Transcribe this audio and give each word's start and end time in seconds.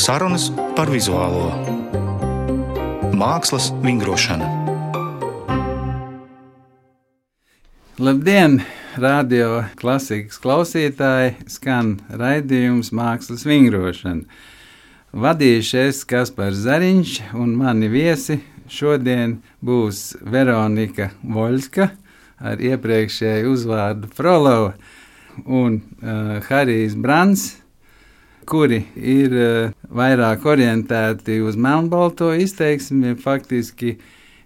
Sarunas 0.00 0.46
par 0.78 0.88
vizuālo 0.88 1.50
mākslas 3.20 3.66
vingrošanu. 3.82 4.46
Labdien, 8.00 8.62
radio 8.96 9.66
klasikas 9.76 10.40
klausītāji! 10.40 11.34
Skan 11.52 11.98
raidījums 12.08 12.94
Mākslas 12.96 13.44
vingrošana. 13.44 14.24
Vadīšu 15.12 15.82
es 15.82 16.00
Kaspars 16.08 16.64
Zariņš 16.64 17.18
un 17.36 17.52
mani 17.60 17.92
viesi 17.92 18.40
šodien 18.72 19.42
būs 19.60 20.14
Veronika 20.24 21.10
Voļska 21.20 21.90
ar 22.40 22.68
iepriekšēju 22.72 23.52
uzvārdu 23.52 24.08
Frolova 24.16 24.72
un 25.44 25.82
uh, 26.00 26.38
Harijs 26.48 26.96
Brants, 26.96 27.59
kuri 28.50 28.80
ir 28.96 29.34
uh, 29.36 29.74
vairāk 29.94 30.46
orientēti 30.50 31.38
uz 31.46 31.58
melnbalto 31.60 32.32
izteiksmi. 32.34 33.14
Faktiski 33.20 33.94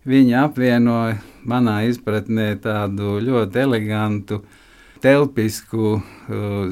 viņi 0.09 0.37
apvieno 0.43 0.99
manā 1.49 1.79
izpratnē 1.89 2.51
tādu 2.65 3.17
ļoti 3.25 3.63
elegantu, 3.65 4.43
telpisku 5.05 5.97
uh, 5.97 6.03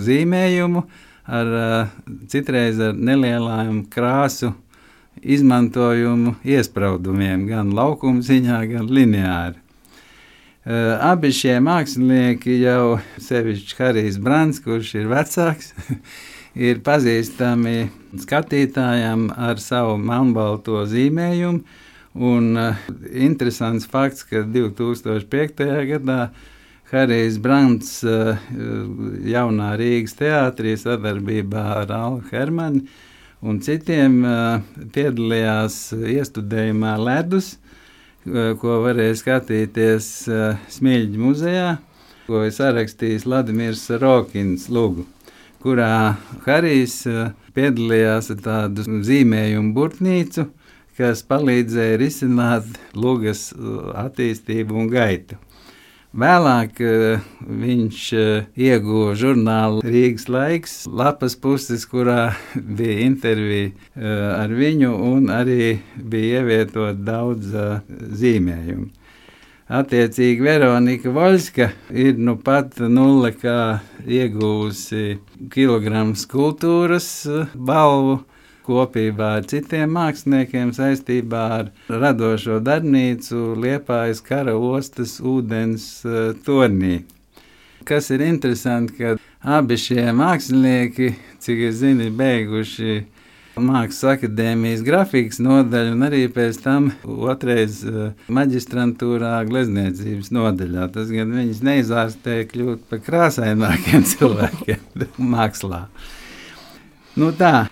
zīmējumu 0.00 0.84
ar 1.32 1.54
uh, 1.56 1.96
citreiz 2.28 2.80
ar 2.82 2.98
nelielām 2.98 3.86
krāsu 3.92 4.52
izmantojumu 5.22 6.36
iespraudumiem, 6.44 7.46
gan 7.48 7.72
laukuma 7.76 8.24
ziņā, 8.24 8.62
gan 8.70 8.88
lineāri. 8.88 9.58
Abi 10.62 11.32
šie 11.34 11.56
mākslinieki, 11.58 12.54
jau 12.62 13.00
sevišķi 13.20 13.76
Harijs 13.80 14.18
Brants, 14.22 14.60
kurš 14.62 14.92
ir 15.00 15.08
vecāks, 15.10 15.72
ir 16.54 16.82
pazīstami 16.84 17.90
skatītājiem 18.22 19.28
ar 19.36 19.60
savu 19.62 19.98
melnbalto 20.00 20.84
zīmējumu. 20.90 21.62
Un 22.12 22.58
uh, 22.60 22.82
interesants 23.12 23.86
fakts, 23.88 24.26
ka 24.28 24.42
2005. 24.44 25.62
gadā 25.88 26.18
Harijs 26.92 27.38
Brants 27.40 28.02
uh, 28.04 28.36
jaunā 29.24 29.70
Rīgas 29.80 30.18
teātrī 30.18 30.76
sadarbībā 30.76 31.64
ar 31.78 31.94
Alu 31.96 32.20
Hermanu 32.28 32.84
un 33.42 33.62
citiem 33.64 34.20
uh, 34.28 34.60
piedalījās 34.92 35.86
iestudējumā 35.96 36.98
Ledus 37.00 37.54
Eh, 38.22 38.52
ko 38.54 38.76
varēja 38.84 39.16
skatīties 39.18 40.08
eh, 40.30 40.58
Smilģa 40.70 41.18
muzejā, 41.18 41.70
ko 42.28 42.44
ir 42.46 42.52
sarakstījis 42.54 43.24
Vladimirs 43.26 43.82
Rokins 43.98 44.68
Lūgu, 44.70 45.02
kurā 45.62 46.16
Harijs 46.46 46.98
eh, 47.10 47.30
piedalījās 47.56 48.32
ar 48.34 48.42
tādu 48.44 48.84
zīmējumu 49.06 49.72
burtnīcu, 49.76 50.48
kas 50.98 51.22
palīdzēja 51.28 52.00
risināt 52.02 52.68
lugas 52.98 53.50
attīstību 54.04 54.76
un 54.82 54.92
gaitu. 54.92 55.38
Vēlāk 56.12 56.80
uh, 56.84 57.22
viņš 57.40 58.00
ieguva 58.60 59.14
žurnālu 59.16 59.80
Rīgas 59.80 60.26
laiks, 60.28 60.74
lapas 60.84 61.38
puses, 61.40 61.86
kurā 61.88 62.34
bija 62.78 62.98
intervija 63.06 63.72
ar 64.36 64.52
viņu, 64.52 64.92
un 64.92 65.32
arī 65.32 65.78
bija 65.96 66.42
ievietot 66.42 67.00
daudz 67.06 67.56
zīmējumu. 68.20 68.90
Attiecīgi, 69.72 70.42
Veronika 70.44 71.08
Voļska 71.08 71.70
ir 71.96 72.18
nu 72.20 72.34
pat 72.44 72.76
nulle 72.92 73.30
kā 73.32 73.80
ieguvusi 74.04 75.14
kilogramu 75.54 76.12
kultūras 76.28 77.06
balvu 77.56 78.18
kopībā 78.66 79.30
ar 79.38 79.46
citiem 79.48 79.94
māksliniekiem 79.96 80.74
saistībā 80.76 81.44
ar 81.56 81.70
radošo 81.88 82.58
darbnīcu 82.60 83.54
Liepājas 83.64 84.20
kara 84.26 84.52
ostas 84.60 85.16
ūdens 85.24 85.88
uh, 86.04 86.36
tornī. 86.44 87.06
Kas 87.88 88.12
ir 88.12 88.20
interesanti, 88.28 88.98
ka 89.00 89.16
abi 89.56 89.80
šie 89.80 90.04
mākslinieki, 90.12 91.14
cik 91.40 91.64
es 91.70 91.80
zinu, 91.80 92.10
ir 92.10 92.20
beiguši 92.20 93.00
Mākslas 93.52 94.16
akadēmijas 94.16 94.80
grafikas 94.86 95.36
nodaļu, 95.44 95.92
un 95.92 96.06
arī 96.06 96.22
pēc 96.32 96.56
tam 96.64 96.86
otrreiz 97.04 97.82
uh, 97.84 98.14
maģistrantūrā 98.32 99.34
glezniecības 99.50 100.30
nodaļā. 100.32 100.86
Tas 100.94 101.12
gan 101.12 101.34
viņus 101.36 101.60
neizārstēja 101.66 102.46
kļūt 102.48 102.86
par 102.88 103.02
krāsainākiem 103.04 104.06
cilvēkiem 104.14 105.04
mākslā. 105.34 105.82
Nu 107.20 107.28
tā, 107.36 107.66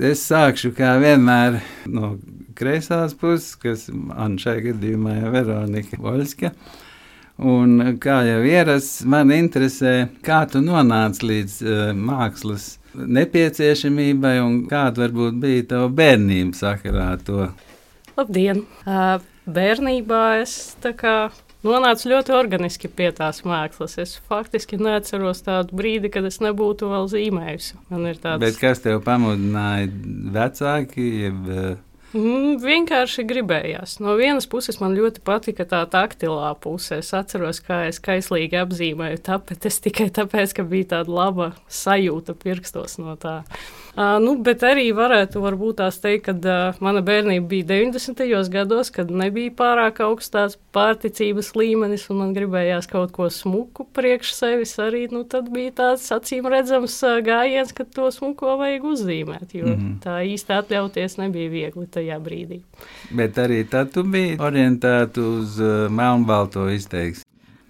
es 0.00 0.24
sākšu 0.30 0.72
kā 0.78 0.94
vienmēr 1.02 1.60
no 1.92 2.14
kreisās 2.56 3.12
puses, 3.20 3.52
kas 3.60 3.90
man 3.92 4.38
šajā 4.40 4.70
gadījumā 4.70 5.18
ir 5.20 5.30
Veronika 5.34 6.00
Voļska. 6.00 6.54
Un 7.44 7.98
kā 8.00 8.22
jau 8.24 8.40
ierasts, 8.48 9.04
man 9.04 9.28
interesē, 9.36 10.06
kā 10.24 10.46
tu 10.48 10.64
nonāci 10.64 11.28
līdz 11.34 11.60
uh, 11.60 11.86
mākslas 11.92 12.78
nepieciešamībai 12.96 14.36
un 14.44 14.60
kāda 14.70 15.06
varbūt 15.06 15.40
bija 15.42 15.70
tava 15.74 15.88
bērnība 16.02 16.56
sakarā 16.56 17.10
ar 17.16 17.24
to. 17.26 17.48
Labdien! 18.16 18.64
Uh, 18.86 19.18
bērnībā 19.46 20.22
es 20.42 20.76
tā 20.82 20.94
kā 20.96 21.16
nonācu 21.66 22.10
ļoti 22.12 22.34
organiski 22.36 22.90
pie 22.92 23.10
tās 23.16 23.42
mākslas. 23.46 23.96
Es 24.02 24.16
faktiski 24.30 24.78
neatceros 24.80 25.42
tādu 25.46 25.76
brīdi, 25.78 26.10
kad 26.12 26.26
es 26.28 26.40
nebūtu 26.44 26.90
vēl 26.90 27.08
zīmējusi. 27.12 27.80
Tāds... 27.90 28.40
Bet 28.42 28.60
kas 28.60 28.82
tev 28.84 29.02
pamudināja 29.06 29.90
vecāki? 30.36 31.08
Jeb, 31.26 31.50
Mm, 32.14 32.60
vienkārši 32.62 33.24
gribējās. 33.26 33.96
No 33.98 34.14
vienas 34.18 34.46
puses 34.50 34.78
man 34.78 34.94
ļoti 34.96 35.22
patika 35.26 35.66
tā 35.68 35.82
taktilā 35.90 36.52
puse. 36.62 37.00
Es 37.02 37.10
atceros, 37.16 37.58
kā 37.64 37.82
es 37.90 37.98
kaislīgi 38.02 38.60
apzīmēju 38.60 39.22
tapetes 39.26 39.80
tikai 39.84 40.08
tāpēc, 40.14 40.54
ka 40.56 40.66
bija 40.68 40.92
tāda 40.94 41.16
laba 41.18 41.50
sajūta 41.66 42.36
pirkstos 42.38 43.00
no 43.02 43.16
tā. 43.20 43.40
Uh, 43.96 44.18
nu, 44.20 44.34
bet 44.44 44.60
arī 44.66 44.90
varētu 44.92 45.40
varbūt 45.40 45.78
tās 45.78 45.96
teikt, 46.02 46.26
ka 46.26 46.34
uh, 46.36 46.80
mana 46.84 47.00
bērnība 47.00 47.46
bija 47.48 47.64
90. 47.70 48.20
gados, 48.52 48.90
kad 48.92 49.08
nebija 49.08 49.54
pārāk 49.56 50.02
augstās 50.04 50.58
pārticības 50.76 51.54
līmenis, 51.56 52.04
un 52.12 52.20
man 52.20 52.34
gribējās 52.36 52.90
kaut 52.90 53.14
ko 53.16 53.30
smuku 53.32 53.86
priekš 53.96 54.34
sevis. 54.36 54.74
Arī 54.84 55.06
nu, 55.08 55.22
tad 55.24 55.48
bija 55.54 55.72
tāds 55.80 56.04
acīm 56.12 56.44
redzams 56.52 56.98
uh, 57.08 57.22
gājiens, 57.24 57.72
ka 57.72 57.88
to 57.88 58.10
smuko 58.12 58.58
vajag 58.60 58.84
uzzīmēt, 58.84 59.56
jo 59.56 59.64
mm 59.64 59.76
-hmm. 59.78 59.98
tā 60.04 60.18
īsti 60.28 60.58
atļauties 60.60 61.16
nebija 61.22 61.54
viegli 61.56 61.86
tajā 61.86 62.20
brīdī. 62.20 62.60
Bet 63.16 63.40
arī 63.40 63.64
tad 63.64 63.96
tu 63.96 64.04
biji 64.04 64.36
orientēta 64.36 65.24
uz 65.24 65.56
uh, 65.60 65.88
melnbalto 65.88 66.68
izteiksmi. 66.68 67.25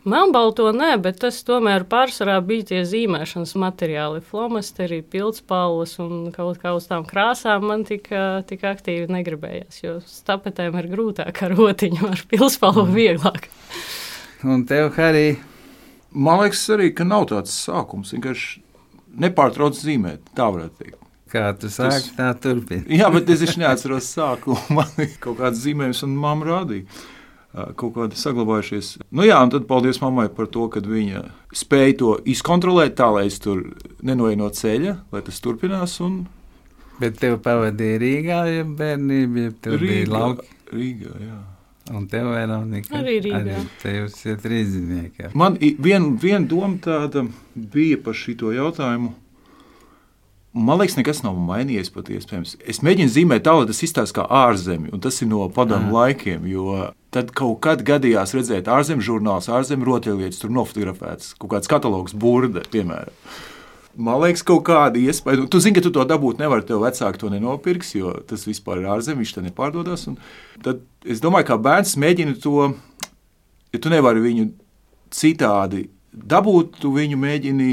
Melnbalto 0.07 0.69
nē, 0.71 0.93
bet 1.03 1.17
tas 1.19 1.41
tomēr 1.43 1.83
pārsvarā 1.91 2.37
bija 2.47 2.69
tie 2.69 2.83
zīmēšanas 2.87 3.57
materiāli. 3.59 4.21
Flomasteri, 4.23 5.01
pildspalvas 5.03 5.97
un 6.05 6.29
kaut 6.35 6.61
kā 6.63 6.77
uz 6.79 6.87
tām 6.87 7.03
krāsām 7.09 7.67
man 7.67 7.83
tik, 7.89 8.07
tik 8.47 8.63
aktīvi 8.71 9.09
negribējās, 9.11 9.81
jo 9.83 9.97
stapetēm 10.07 10.79
ir 10.79 10.87
grūtāk 10.93 11.41
ar 11.43 11.57
rotiņu, 11.59 12.05
ar 12.13 12.23
pildspalvu 12.31 12.85
mm. 12.85 12.95
vieglāk. 12.95 13.49
Un 14.47 14.63
tev, 14.71 14.93
Harī? 14.95 15.41
Man 16.15 16.39
liekas 16.45 16.63
arī, 16.77 16.93
ka 16.95 17.09
nav 17.09 17.27
tāds 17.33 17.59
sākums, 17.67 18.15
vienkārši 18.15 18.63
nepārtrauc 19.27 19.75
zīmēt, 19.75 20.23
tā 20.39 20.47
varētu 20.55 20.85
teikt. 20.85 21.03
Kā 21.35 21.49
tu 21.59 21.67
sāki, 21.67 22.15
tā 22.15 22.31
turpini. 22.39 23.01
Jā, 23.01 23.11
bet 23.11 23.27
es 23.35 23.57
neatceros 23.59 24.07
sākumu. 24.15 24.63
Man 24.79 25.11
kaut 25.19 25.41
kāds 25.41 25.59
zīmējums 25.65 26.05
un 26.07 26.15
mamma 26.23 26.47
rādīja 26.53 26.87
kaut 27.77 27.95
kādi 27.97 28.19
saglabājušies. 28.21 28.93
Nu, 29.11 29.25
jā, 29.27 29.39
un 29.43 29.53
tad 29.55 29.67
paldies 29.69 30.01
mammai 30.03 30.29
par 30.33 30.51
to, 30.53 30.67
ka 30.73 30.83
viņa 30.85 31.25
spēja 31.57 31.99
to 32.03 32.13
izkontrolēt 32.29 32.97
tā, 32.99 33.09
lai 33.15 33.27
es 33.31 33.41
tur 33.43 33.63
nenoju 34.05 34.41
no 34.41 34.51
ceļa, 34.53 34.97
lai 35.15 35.23
tas 35.27 35.41
turpinās. 35.45 35.99
Un... 36.05 36.25
Bet 37.01 37.19
tev 37.21 37.39
pavadīja 37.45 38.01
Rīgā, 38.01 38.41
ja 38.53 38.65
bērnība, 38.65 39.47
ja 39.49 39.57
tev 39.65 39.79
Rīgā, 39.81 39.93
bija 39.93 40.13
lauki? 40.13 40.49
Rīgā, 40.73 41.13
jā. 41.21 41.43
Un 41.97 42.09
tev, 42.11 42.33
Veronika, 42.35 42.97
arī 42.99 43.21
Rīgā. 43.23 43.43
Arī 43.43 43.67
te 43.83 43.93
jūs 43.95 44.17
esat 44.19 44.43
trīsdzīvnieki. 44.43 45.31
Man 45.39 45.59
viena 45.61 46.09
vien 46.23 46.49
doma 46.51 46.81
tāda 46.83 47.23
bija 47.55 48.01
par 48.03 48.17
šito 48.19 48.51
jautājumu. 48.55 49.13
Man 50.57 50.79
liekas, 50.81 50.95
nekas 50.97 51.19
nav 51.21 51.37
mainījies 51.37 51.91
pat 51.93 52.07
iespējams. 52.09 52.55
Es 52.65 52.79
mēģinu 52.85 53.13
zīmēt 53.13 53.43
tā, 53.45 53.53
lai 53.59 53.67
tas 53.69 53.83
izstāsta 53.85 54.23
kā 54.23 54.23
ārzemē, 54.47 54.89
un 54.97 55.03
tas 55.05 55.19
ir 55.21 55.29
no 55.29 55.51
padomu 55.53 55.93
laikiem. 55.93 56.47
Jo 56.49 56.87
tad 57.13 57.35
kaut 57.37 57.59
kad 57.67 57.83
gadījās 57.85 58.33
redzēt 58.37 58.71
ārzemju 58.73 59.05
žurnālus, 59.05 59.51
ārzemju 59.53 59.85
rotaļlietas, 59.85 60.41
tur 60.41 60.55
nofotografēts 60.57 61.35
kaut 61.37 61.53
kāds 61.53 61.69
katalogs, 61.69 62.17
burbuļs, 62.17 62.71
piemēram. 62.73 63.19
Man 63.97 64.21
liekas, 64.21 64.45
kaut 64.49 64.65
kāda 64.69 65.01
iespēja. 65.01 65.43
Nu, 65.43 65.49
tu 65.53 65.61
zini, 65.61 65.77
ka 65.77 65.83
tu 65.85 65.93
to 65.93 66.05
dabūt 66.09 66.41
nevari. 66.41 66.65
Tev 66.69 66.83
vecāki 66.85 67.21
to 67.21 67.31
nenopirks, 67.33 67.95
jo 67.97 68.13
tas 68.29 68.45
vispār 68.49 68.81
ir 68.81 68.89
ārzemē, 68.93 69.23
viņš 69.23 69.35
te 69.37 69.45
nepārdodas. 69.45 70.07
Tad 70.65 70.81
es 71.05 71.21
domāju, 71.25 71.49
ka 71.49 71.59
bērns 71.65 71.97
mēģina 72.01 72.37
to, 72.41 72.71
ja 73.73 73.81
tu 73.81 73.93
nevari 73.93 74.25
viņu 74.25 74.49
citādi 75.17 75.87
dabūt, 76.17 76.81
tu 76.81 76.93
viņu 76.97 77.21
mēģini 77.21 77.71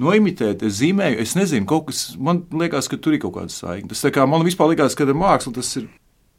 noimitēt, 0.00 0.62
es 0.66 0.78
zīmēju, 0.80 1.20
es 1.24 1.34
nezinu, 1.38 1.66
kaut 1.68 1.88
kas, 1.90 2.02
man 2.20 2.44
liekas, 2.54 2.90
ka 2.90 2.98
tur 3.00 3.16
ir 3.16 3.22
kaut 3.22 3.36
kāda 3.38 3.54
saikne. 3.54 3.90
Tas 3.92 4.04
kā 4.14 4.26
man 4.30 4.46
vispār 4.46 4.72
liekas, 4.72 4.96
ka 4.98 5.06
ar 5.06 5.16
mākslu 5.18 5.54
tas 5.58 5.72
ir, 5.80 5.88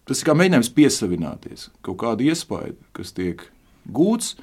tas 0.10 0.22
ir 0.22 0.30
kā 0.30 0.38
mēģinājums 0.38 0.72
piesavināties 0.78 1.68
kaut 1.86 2.00
kādu 2.04 2.30
iespēju, 2.30 2.80
kas 2.96 3.14
tiek 3.18 3.46
gūts. 3.90 4.36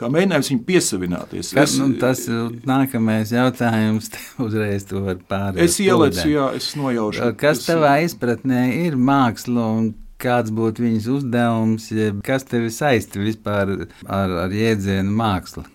Kā 0.00 0.08
mēģinājums 0.08 0.48
viņu 0.48 0.62
piesavināties. 0.66 1.50
Kas, 1.52 1.74
nu, 1.76 1.90
tas 2.00 2.22
ir 2.24 2.54
nākamais 2.66 3.30
jautājums. 3.34 4.08
Uzreiz 4.42 4.86
to 4.88 5.02
var 5.04 5.18
pārēt. 5.28 5.60
Es 5.66 5.76
ielicu, 5.84 6.24
jā, 6.32 6.46
es 6.56 6.70
nojaušu. 6.80 7.28
Kas 7.38 7.66
tavā 7.66 7.98
izpratnē 8.06 8.64
ir 8.86 8.96
māksla 8.96 9.66
un 9.76 9.92
kāds 10.22 10.54
būtu 10.54 10.86
viņas 10.86 11.10
uzdevums, 11.12 11.90
kas 12.24 12.48
tevi 12.48 12.72
saista 12.72 13.20
vispār 13.20 13.76
ar, 13.76 14.34
ar 14.46 14.56
jēdzienu 14.56 15.12
māksla? 15.18 15.66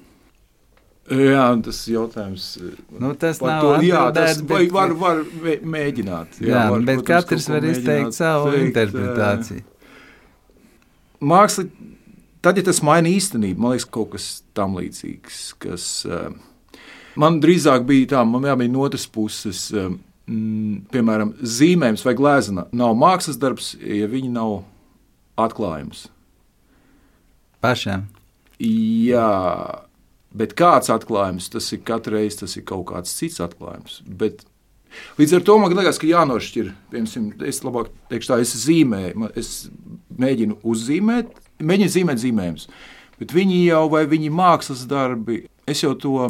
Jā, 1.08 1.44
tas 1.64 1.78
ir 1.88 1.94
jautājums. 1.96 2.46
Nu, 3.00 3.14
tas 3.16 3.38
nav 3.40 3.62
to, 3.64 3.70
jā, 3.88 4.02
tas 4.12 4.42
bet, 4.44 4.72
var, 4.76 4.92
var 5.00 5.22
mē- 5.40 5.62
mēģināt. 5.64 6.42
Jā, 6.44 6.66
var, 6.74 6.82
bet 6.84 7.00
protams, 7.00 7.08
katrs 7.08 7.48
var 7.54 7.68
izteikt 7.70 8.18
savu 8.18 8.50
teikt, 8.52 8.66
interpretāciju. 8.66 9.64
Māksla, 11.32 11.64
tad, 12.44 12.60
ja 12.60 12.66
tas 12.68 12.84
maina 12.84 13.08
īstenību, 13.08 13.64
man 13.64 13.74
liekas, 13.74 13.88
kaut 13.96 14.12
kas 14.18 14.28
tam 14.58 14.76
līdzīgs. 14.78 15.40
Kas, 15.64 15.88
eh, 16.12 16.28
man 17.16 17.40
drīzāk 17.42 17.88
bija 17.88 18.12
tā, 18.18 18.26
man 18.28 18.44
jābūt 18.44 18.76
no 18.76 18.84
otras 18.84 19.08
puses, 19.08 19.64
eh, 19.72 19.88
mm, 20.28 20.82
piemēram, 20.92 21.34
zīmējums 21.40 22.04
vai 22.04 22.18
glezna 22.20 22.68
nav 22.76 23.00
mākslas 23.00 23.40
darbs, 23.40 23.78
ja 23.80 24.12
viņi 24.12 24.30
nav 24.36 24.64
atklājums. 25.40 26.10
Pašam. 27.64 28.10
Jā, 28.60 29.87
bet 30.38 30.54
kāds 30.60 30.92
atklājums, 30.94 31.50
tas 31.54 31.72
ir 31.74 31.82
katru 31.88 32.18
reizi, 32.18 32.42
tas 32.44 32.56
ir 32.60 32.66
kaut 32.68 32.88
kāds 32.92 33.16
cits 33.18 33.42
atklājums. 33.44 34.02
Bet 34.08 34.46
Līdz 35.18 35.34
ar 35.38 35.44
to 35.46 35.58
man 35.60 35.74
liekas, 35.76 36.00
ka 36.02 36.08
jānošķir. 36.10 36.70
Piemēram, 36.94 37.26
es 37.46 37.60
labāk 37.66 37.90
teikšu, 38.12 38.30
tā, 38.32 38.38
es 38.42 38.54
zīmēju, 38.64 39.32
es 39.38 39.50
mēģinu 40.18 40.60
uzzīmēt, 40.68 41.34
mēģinu 41.60 41.94
zīmēt 41.94 42.22
zīmējumus. 42.24 42.68
Bet 43.20 43.34
viņi 43.36 43.60
jau, 43.66 43.84
vai 43.92 44.06
viņi 44.10 44.32
mākslas 44.34 44.86
darbi, 44.90 45.42
es 45.70 45.84
jau 45.84 45.92
to, 46.00 46.30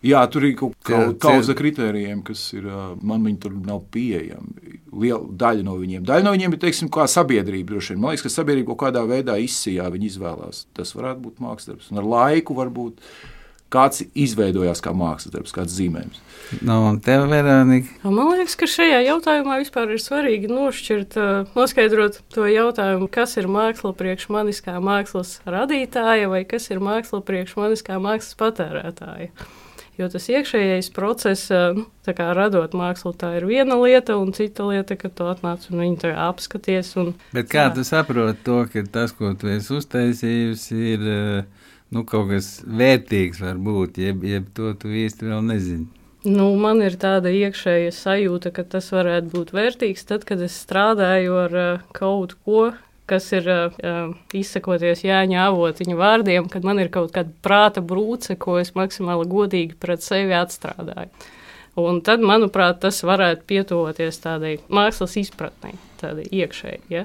Jā, 0.06 0.22
tur 0.30 0.44
ir 0.46 0.54
kaut 0.60 0.76
kāda 0.86 1.16
kauza 1.22 1.56
kritērijiem, 1.58 2.20
kas 2.28 2.42
ir, 2.54 2.68
man 3.02 3.24
viņi 3.26 3.40
tur 3.42 3.56
nav 3.56 3.86
pieejami. 3.94 4.65
Liela 4.96 5.22
daļa 5.44 5.66
no 5.68 5.78
viņiem. 5.82 6.06
Daļa 6.08 6.28
no 6.28 6.36
viņiem 6.36 6.56
ir, 6.56 6.62
teiksim, 6.62 6.90
kā 6.94 7.08
sabiedrība. 7.12 7.78
vien. 7.78 8.02
Man 8.02 8.14
liekas, 8.14 8.26
ka 8.26 8.34
sabiedrība 8.34 8.74
kaut 8.74 8.88
kādā 8.88 9.06
veidā 9.10 9.38
izsijā, 9.42 9.90
viņi 9.92 10.12
izvēlās. 10.12 10.66
Tas 10.76 10.96
varētu 10.96 11.26
būt 11.28 11.42
mākslas 11.44 11.74
darbs. 11.74 11.90
Un 11.92 12.02
ar 12.02 12.12
laiku 12.16 12.58
varbūt 12.58 13.02
kāds 13.76 14.04
izveidojās 14.16 14.82
kā 14.84 14.94
mākslas 14.96 15.34
darbs, 15.34 15.54
kāds 15.56 15.74
zīmējums. 15.76 16.22
Nu, 16.62 16.78
un 16.92 17.00
tev, 17.04 17.26
Veronika, 17.32 17.92
Man 18.06 18.32
liekas, 18.32 18.56
ka 18.60 18.70
šajā 18.70 19.02
jautājumā 19.08 19.58
vispār 19.64 19.96
ir 19.96 20.02
svarīgi 20.02 20.52
nošķirt, 20.52 21.18
ā, 21.18 21.28
noskaidrot 21.58 22.22
to 22.34 22.46
jautājumu, 22.50 23.10
kas 23.12 23.36
ir 23.42 23.50
māksla 23.52 23.96
priekš 23.98 24.30
manis 24.34 24.62
kā 24.66 24.78
mākslas 24.84 25.40
radītāja 25.50 26.30
vai 26.32 26.46
kas 26.48 26.70
ir 26.72 26.84
māksla 26.84 27.24
priekš 27.26 27.58
manis 27.60 27.86
kā 27.86 28.00
mākslas 28.02 28.38
patērētāja. 28.40 29.32
Jo 29.96 30.10
tas 30.12 30.26
iekšējais 30.28 30.90
process, 30.96 31.48
ā, 31.56 31.70
nu, 31.78 31.86
kā 32.04 32.28
radot 32.36 32.74
mākslu, 32.76 33.14
tā 33.16 33.32
ir 33.38 33.46
viena 33.48 33.78
lieta, 33.80 34.18
un 34.20 34.34
cita 34.36 34.66
lieta, 34.68 34.98
ka 35.00 35.08
tu 35.08 35.28
atnāc 35.32 35.70
un 35.72 35.84
viņu 35.84 36.12
apskaties. 36.12 36.90
Un, 37.00 37.14
bet 37.36 37.48
kā 37.52 37.70
Jā. 37.70 37.76
tu 37.78 37.86
saproti 37.88 38.44
to, 38.44 38.58
ka 38.72 38.84
tas, 38.92 39.16
ko 39.16 39.32
tu 39.40 39.52
esi 39.54 39.72
uztaisījusi, 39.78 40.80
ir 40.96 41.06
eh, 41.14 41.68
nu, 41.96 42.04
kaut 42.04 42.34
kas 42.34 42.58
vērtīgs, 42.68 43.40
varbūt, 43.46 44.02
jeb, 44.04 44.26
jeb 44.28 44.50
to 44.58 44.74
tu 44.82 44.92
īsti 44.92 45.32
vēl 45.32 45.46
nezini. 45.48 45.88
Nu, 46.26 46.50
man 46.58 46.82
ir 46.82 46.96
tāda 46.98 47.30
iekšēja 47.30 47.92
sajūta, 47.94 48.50
ka 48.52 48.64
tas 48.66 48.88
varētu 48.92 49.30
būt 49.30 49.52
vērtīgs 49.54 50.08
tad, 50.10 50.24
kad 50.26 50.42
es 50.42 50.56
strādāju 50.58 51.36
ar 51.38 51.54
uh, 51.62 51.84
kaut 51.94 52.34
ko, 52.42 52.72
kas 53.10 53.30
ir 53.36 53.48
uh, 53.52 54.12
izsakoties 54.36 55.04
Jāņa 55.06 55.48
avotiņa 55.50 55.98
vārdiem, 56.00 56.50
kad 56.52 56.66
man 56.68 56.82
ir 56.82 56.92
kaut 56.94 57.14
kāda 57.16 57.34
prāta 57.46 57.84
brūce, 57.86 58.38
ko 58.40 58.58
es 58.62 58.74
maksimāli 58.78 59.28
godīgi 59.32 59.78
pret 59.80 60.06
sevi 60.06 60.36
atstrādāju. 60.38 61.12
Un 61.76 62.00
tad, 62.08 62.24
manuprāt, 62.24 62.80
tas 62.86 63.02
varētu 63.04 63.44
pietuvoties 63.50 64.22
tādai 64.24 64.56
mākslas 64.72 65.18
izpratnei, 65.20 65.76
tādai 66.00 66.24
iekšēji. 66.32 66.86
Ja? 66.94 67.04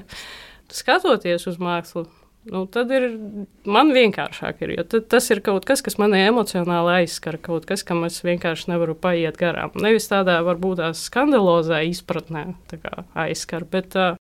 Skatoties 0.71 1.43
uz 1.51 1.57
mākslu, 1.59 2.05
nu, 2.47 2.63
tad 2.71 2.93
ir 2.95 3.09
man 3.67 3.91
vienkāršāk. 3.91 4.63
Ir, 4.63 4.73
tas 5.11 5.27
ir 5.33 5.43
kaut 5.43 5.67
kas, 5.67 5.83
kas 5.83 5.99
manī 5.99 6.23
emocionāli 6.29 7.01
aizskar, 7.01 7.35
kaut 7.43 7.67
kas, 7.67 7.83
kam 7.83 8.05
es 8.07 8.21
vienkārši 8.23 8.71
nevaru 8.71 8.95
paiet 8.95 9.35
garām. 9.41 9.75
Nevis 9.75 10.07
tādā 10.11 10.39
varbūt 10.47 10.79
tā 10.79 10.93
skandalozā 10.95 11.83
izpratnē 11.91 12.47
tā 12.71 12.79
aizskar, 13.27 13.67
bet 13.67 13.99
uh, 13.99 14.15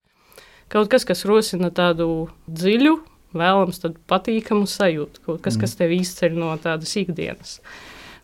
kaut 0.71 0.89
kas, 0.91 1.05
kas 1.07 1.25
rosina 1.27 1.71
tādu 1.75 2.29
dziļu, 2.47 2.95
vēlams, 3.37 3.83
patīkamu 4.09 4.69
sajūtu. 4.69 5.23
Kaut 5.27 5.43
kas, 5.45 5.59
kas 5.61 5.77
tev 5.79 5.93
izceļ 5.97 6.37
no 6.39 6.53
tādas 6.61 6.95
ikdienas. 6.99 7.59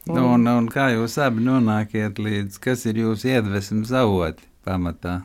Nu, 0.05 0.21
un, 0.35 0.45
un 0.45 0.67
kā 0.69 0.91
jūs 0.93 1.17
abi 1.21 1.41
nonākat 1.45 2.19
līdz, 2.21 2.59
kas 2.61 2.85
ir 2.89 3.01
jūsu 3.01 3.31
iedvesmas 3.33 3.93
avoti 3.97 4.45
pamatā? 4.65 5.23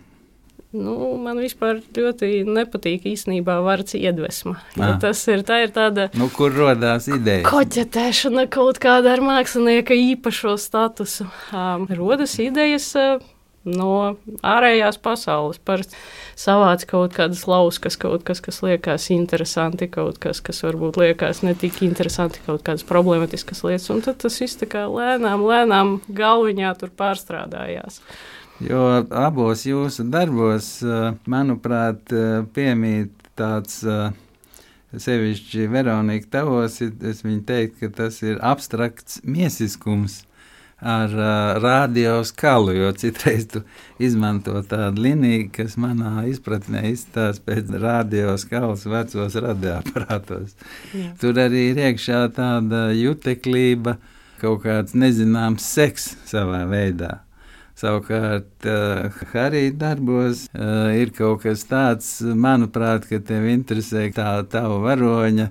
Nu, 0.70 1.16
man 1.18 1.40
vispār 1.42 1.80
ļoti 1.96 2.44
nepatīk 2.46 3.08
īstenībā 3.10 3.56
vārds 3.66 3.96
iedvesma. 3.98 4.54
jo 4.78 4.86
Ah. 4.86 5.00
Tas 5.02 5.24
ir, 5.26 5.42
tā 5.42 5.64
ir 5.64 5.72
tāda 5.74 6.06
Nu, 6.14 6.28
kur 6.30 6.54
radās 6.54 7.08
ideja? 7.10 7.42
koķetēšana 7.48 8.46
kaut 8.54 8.78
kāda 8.78 9.16
ar 9.16 9.24
mākslinieka 9.24 9.96
īpašo 9.98 10.54
statusu. 10.62 11.26
Um, 11.50 11.88
rodas 11.98 12.36
idejas 12.38 12.86
uh, 12.94 13.18
no 13.64 14.16
ārējās 14.46 14.98
pasaules. 15.02 15.60
Parasti 15.64 15.98
savāc 16.40 16.86
kaut 16.88 17.14
kādas 17.16 17.44
lauskas, 17.50 17.98
kaut 18.00 18.24
kas, 18.24 18.40
kas 18.40 18.62
liekas 18.64 19.10
interesanti, 19.14 19.88
kaut 19.92 20.18
kas, 20.22 20.40
kas 20.40 20.62
varbūt 20.64 21.00
liekas 21.00 21.42
ne 21.44 21.54
tik 21.58 21.82
interesanti, 21.86 22.42
kaut 22.46 22.64
kādas 22.66 22.86
problēmatiskas 22.88 23.64
lietas. 23.66 23.90
Un 23.92 24.00
tad 24.06 24.20
tas 24.24 24.40
viss 24.40 24.60
tā 24.60 24.68
kā 24.70 24.86
lēnām, 24.88 25.44
lēnām 25.44 25.98
galviņā 26.08 26.74
tur 26.80 26.92
pārstrādājās. 26.96 28.00
Jo 28.60 29.06
abos 29.16 29.64
jūsu 29.64 30.04
darbos, 30.12 30.82
eh, 30.84 31.14
manuprāt, 31.26 32.12
eh, 32.12 32.42
piemīt 32.54 33.10
tāds. 33.36 33.84
eh, 33.86 34.12
Sevišķi 34.90 35.68
Veronika 35.70 36.26
tavos, 36.26 36.80
ir- 36.82 36.96
es 37.06 37.22
viņu 37.22 37.44
teiktu, 37.46 37.80
ka 37.80 37.88
tas 37.88 38.22
ir 38.22 38.40
abstrakts 38.42 39.20
miesiskums 39.22 40.24
ar 40.80 41.12
uh, 41.12 41.62
radio 41.62 42.24
skalu, 42.24 42.72
jo 42.72 42.92
citreiz 42.92 43.46
tu 43.52 43.62
izmanto 44.00 44.56
tādu 44.68 45.04
līniju, 45.04 45.50
kas 45.54 45.76
manā 45.80 46.24
izpratnē 46.30 46.86
izstāsta 46.90 47.44
pēc 47.44 47.72
radio 47.82 48.36
skalas 48.40 48.86
vecos 48.88 49.36
radioaparātos. 49.36 50.56
Jā. 50.96 51.12
Tur 51.20 51.40
arī 51.40 51.70
ir 51.72 51.82
iekšā 51.90 52.22
tāda 52.36 52.88
juteklība, 52.96 53.98
kaut 54.40 54.64
kāds 54.64 54.96
nezināms 54.96 55.66
seks 55.68 56.14
savā 56.28 56.64
veidā. 56.70 57.18
Savukārt, 57.80 58.50
uh, 58.68 59.22
Harija 59.32 59.72
darbos 59.80 60.46
uh, 60.52 60.90
ir 60.96 61.12
kaut 61.16 61.44
kas 61.44 61.64
tāds, 61.68 62.18
manuprāt, 62.20 63.06
ka 63.08 63.20
tev 63.24 63.46
interesē 63.48 64.08
tā 64.16 64.34
tava 64.52 64.80
varoņa 64.84 65.48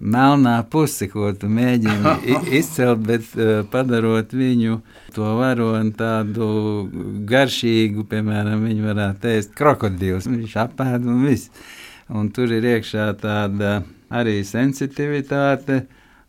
melnā 0.00 0.56
puse, 0.72 1.08
ko 1.12 1.30
tu 1.36 1.50
mēģini 1.52 2.34
izcelt, 2.60 3.04
bet 3.06 3.28
uh, 3.36 3.60
padarot 3.70 4.32
viņu 4.34 4.80
to 5.14 5.28
varoni 5.38 5.92
tādu 5.96 6.48
garšīgu, 7.28 8.06
piemēram, 8.10 8.66
viņi 8.68 8.88
varētu 8.88 9.32
ēst 9.36 9.54
krokodils, 9.58 10.28
viņš 10.30 10.58
apēd 10.64 11.06
un 11.06 11.24
viss. 11.28 11.52
Un 12.10 12.32
tur 12.34 12.50
ir 12.50 12.64
iekšā 12.66 13.12
tāda 13.20 13.80
arī 14.10 14.40
sensitivitāte, 14.46 15.84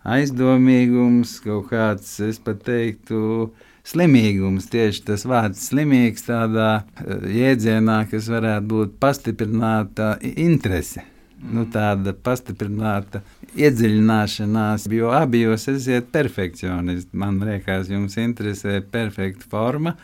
aizdomīgums, 0.06 1.40
kaut 1.42 1.72
kāds, 1.72 2.14
es 2.26 2.38
pat 2.42 2.62
teiktu, 2.68 3.50
slimīgums. 3.88 4.70
Tieši 4.72 5.06
tas 5.10 5.26
vārds 5.30 5.64
slimīgs 5.72 6.28
tādā 6.28 6.70
eh, 6.82 7.26
jēdzienā, 7.42 8.04
kas 8.12 8.30
varētu 8.32 8.70
būt 8.74 9.00
pastiprināta 9.02 10.16
interese. 10.36 11.08
Nu, 11.42 11.66
tāda 11.74 12.14
pastiprināta 12.14 13.24
iedziļināšanās, 13.58 14.88
jo 14.96 15.12
abi 15.16 15.44
jūs 15.46 15.68
esat 15.72 16.12
perfekcionisti. 16.14 17.12
Man 17.18 17.40
liekas, 17.44 17.90
jums 17.92 18.18
interesē 18.22 18.80
perfekta 18.94 19.48
forma, 19.52 19.96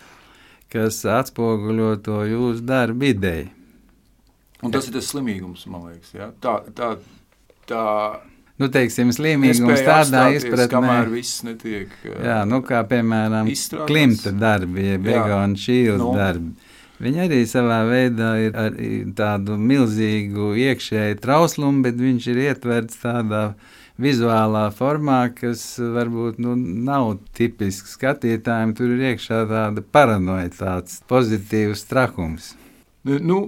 kas 0.74 1.04
atspoguļo 1.08 1.92
to 2.06 2.24
jūsu 2.27 2.66
darbu 2.68 3.12
ideju. 3.13 3.51
Un 4.66 4.74
tas 4.74 4.88
ir 4.89 4.98
tas 4.98 5.12
slimīgums, 5.13 5.68
man 5.70 5.86
liekas. 5.92 6.16
Ja? 6.18 6.32
Tā, 6.42 6.60
tā, 6.75 6.96
tā 7.70 7.84
Nu, 8.58 8.72
teiksim, 8.74 9.12
slimīgums 9.13 9.84
tādā 9.86 10.24
izpratnē, 10.34 10.66
kamēr 10.72 11.12
viss 11.12 11.44
netiek 11.46 11.92
Jā, 12.10 12.39
nu, 12.50 12.63
kā 12.66 12.80
piemēram 12.89 13.51
izstrādāts. 13.51 13.92
Klimta 13.92 14.34
darbi, 14.34 14.88
jeb. 14.88 15.04
Begona 15.06 15.60
Šīles 15.62 16.01
darbi. 16.18 16.56
Viņi 16.98 17.20
arī 17.27 17.42
savā 17.46 17.84
veidā 17.86 18.32
ir 18.42 18.56
ar 18.58 18.77
tādu 19.18 19.58
milzīgu 19.62 20.56
iekšēju 20.58 21.20
trauslumu, 21.22 21.84
bet 21.86 22.00
viņš 22.01 22.30
ir 22.34 22.39
ietverts 22.48 22.98
tādā 23.04 23.44
vizuālā 24.01 24.68
formā, 24.74 25.20
kas 25.34 25.62
varbūt 25.77 26.42
nu, 26.42 26.56
nav 26.58 27.20
tipisks 27.38 27.94
skatītājiem. 27.98 28.74
Tur 28.77 28.96
ir 28.96 29.06
iekšā 29.12 29.44
tāda 29.50 29.86
paranoja, 29.86 30.50
tāds 30.58 31.00
pozitīvs 31.10 31.86
trakums. 31.89 32.56
Nu, 33.06 33.42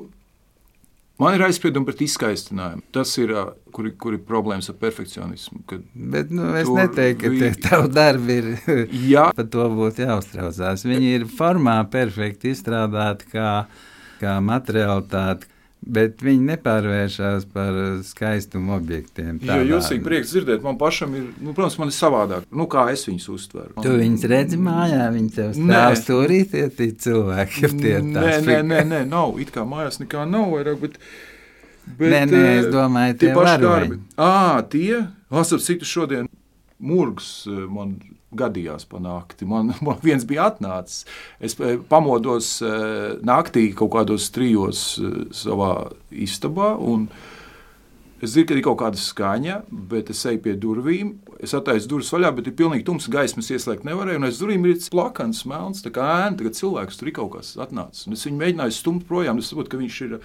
Man 1.20 1.36
ir 1.36 1.44
aizspriedumi 1.44 1.90
pret 1.90 2.00
izskaistinājumu. 2.06 2.86
Tas 2.96 3.12
ir, 3.20 3.34
kur, 3.76 3.90
kur 4.00 4.16
ir 4.16 4.22
problēmas 4.24 4.70
ar 4.72 4.78
perfekcionismu. 4.80 5.66
Bet 6.14 6.32
nu, 6.32 6.46
es 6.56 6.70
neteiktu, 6.72 7.26
ka 7.26 7.32
vi... 7.34 7.50
tev 7.66 7.88
darbi 7.92 8.38
ir. 8.40 8.50
Jā, 9.14 9.26
par 9.38 9.50
to 9.52 9.68
būtu 9.76 10.06
jāuztraucās. 10.06 10.86
Viņi 10.88 11.14
ir 11.18 11.28
formā 11.28 11.76
perfekti 11.92 12.54
izstrādāti 12.56 13.34
kā, 13.34 13.52
kā 14.22 14.38
materiālitāte 14.48 15.52
Bet 15.80 16.20
viņi 16.20 16.44
nepārvēršas 16.52 17.46
par 17.54 17.78
skaistumu 18.04 18.74
objektiem. 18.76 19.38
Jā, 19.48 19.62
jūs 19.64 19.88
esat 19.88 20.04
prieks 20.04 20.34
dzirdēt, 20.34 20.60
man 20.66 20.76
pašam 20.78 21.16
ir, 21.16 21.30
nu, 21.40 21.54
protams, 21.56 21.78
man 21.80 21.94
ir 21.94 21.96
savādāk. 21.96 22.50
Nu, 22.52 22.68
kā 22.70 22.84
es 22.92 23.06
viņus 23.08 23.30
uztveru? 23.32 23.78
Tu 23.86 23.94
viņus 24.02 24.26
redzi 24.30 24.60
mājā, 24.60 25.08
viņi 25.16 25.32
tev 25.38 25.56
stāv 25.56 25.96
stūrī, 26.02 26.42
tie, 26.52 26.68
cilvēki 26.76 27.72
tie 27.80 27.96
nē, 28.04 28.28
nē, 28.44 28.60
nē, 28.68 28.84
nē, 28.92 29.02
nav, 29.08 29.40
it 29.40 29.56
kā 29.56 29.64
mājās 29.68 30.02
nekā 30.04 30.28
nav 30.30 30.52
vairāk, 30.52 30.84
bet. 30.84 31.00
bet 31.96 32.12
nē, 32.12 32.22
nē, 32.28 32.46
es 32.60 32.70
domāju, 32.76 33.16
tie, 33.16 33.32
tie 33.32 33.40
paši 33.40 33.64
darbi. 33.64 34.02
Ā, 34.20 34.36
tie, 34.76 35.06
asap, 35.32 35.64
cik 35.64 35.82
tu 35.86 35.90
šodien 35.96 36.28
murgs 36.80 37.32
man 37.72 37.96
gadījās 38.36 38.86
pa 38.90 39.02
nakti. 39.02 39.48
Man, 39.50 39.74
man 39.86 40.00
viens 40.04 40.28
bija 40.28 40.50
atnācis. 40.52 41.06
Es 41.40 41.58
eh, 41.60 41.78
pamodos 41.90 42.58
eh, 42.62 43.18
naktī 43.26 43.70
kaut 43.78 43.94
kādos 43.98 44.30
trijos 44.36 44.94
eh, 45.02 45.20
savā 45.36 45.74
istabā. 46.12 46.76
Es 48.20 48.34
dzirdu, 48.34 48.50
ka 48.50 48.56
ir 48.58 48.66
kaut 48.66 48.80
kāda 48.82 49.00
skaņa, 49.00 49.62
bet 49.92 50.10
es 50.12 50.26
eju 50.28 50.42
pie 50.44 50.58
durvīm. 50.60 51.14
Es 51.40 51.54
attaisu 51.56 51.88
durvis 51.88 52.10
vaļā, 52.12 52.34
bet 52.36 52.50
ir 52.52 52.56
pilnīgi 52.60 52.84
tumsa 52.90 53.14
gaismas 53.14 53.48
ieslēgt 53.56 53.86
nevarēju. 53.88 54.20
Un 54.20 54.28
aiz 54.28 54.42
durvīm 54.42 54.68
ir 54.68 54.82
plakans, 54.92 55.46
melns, 55.48 55.86
tā 55.86 55.94
kā 55.96 56.04
ēna. 56.26 56.36
Tagad 56.42 56.58
cilvēks 56.60 57.00
tur 57.00 57.08
ir 57.08 57.16
kaut 57.16 57.38
kas 57.38 57.54
atnācis. 57.64 58.10
Un 58.10 58.18
es 58.18 58.26
viņu 58.28 58.42
mēģināju 58.42 58.76
stumt 58.76 59.08
projām. 59.08 59.40
Es 59.40 59.54
saprotu, 59.54 59.72
ka 59.72 59.80
viņš 59.80 60.02
ir 60.10 60.18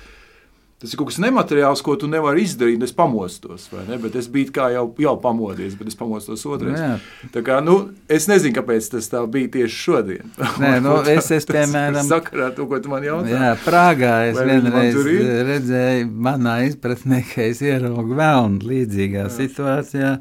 Tas 0.85 0.93
ir 0.93 1.01
kaut 1.01 1.09
kas 1.09 1.17
nemateriāls, 1.25 1.81
ko 1.81 1.95
tu 1.97 2.05
nevari 2.13 2.43
izdarīt. 2.45 2.83
Es 2.85 2.93
pamostos, 2.93 3.71
ne? 3.89 3.97
bet 4.03 4.19
es 4.21 4.27
biju 4.29 4.53
jau, 4.69 4.83
jau 5.01 5.15
pamodies, 5.23 5.79
bet 5.81 5.89
es 5.89 5.97
pamostos 5.97 6.43
otrais. 6.45 6.77
Nu 7.23 7.31
tā 7.33 7.41
kā, 7.47 7.63
nu, 7.65 7.79
es 8.05 8.27
nezinu, 8.29 8.53
kāpēc 8.59 8.91
tas 8.93 9.09
tā 9.09 9.23
bija 9.33 9.49
tieši 9.55 9.79
šodien. 9.81 10.35
Nē, 10.61 10.75
nu, 10.85 10.99
es, 11.15 11.31
es 11.33 11.49
piemēram, 11.49 12.05
sakarā 12.05 12.51
to, 12.53 12.69
ko 12.69 12.83
tu 12.85 12.93
man 12.93 13.07
jautāji. 13.09 13.33
Jā, 13.33 13.55
Prāgā 13.65 14.13
es 14.29 14.37
Vai 14.37 14.47
vienreiz 14.51 15.01
redzēju, 15.49 16.11
manā 16.29 16.59
izpratnē, 16.69 17.23
ka 17.33 17.49
es 17.49 17.65
ieraugu 17.65 18.21
vēlnu 18.21 18.69
līdzīgā 18.69 19.23
jā. 19.25 19.33
situācijā. 19.41 20.13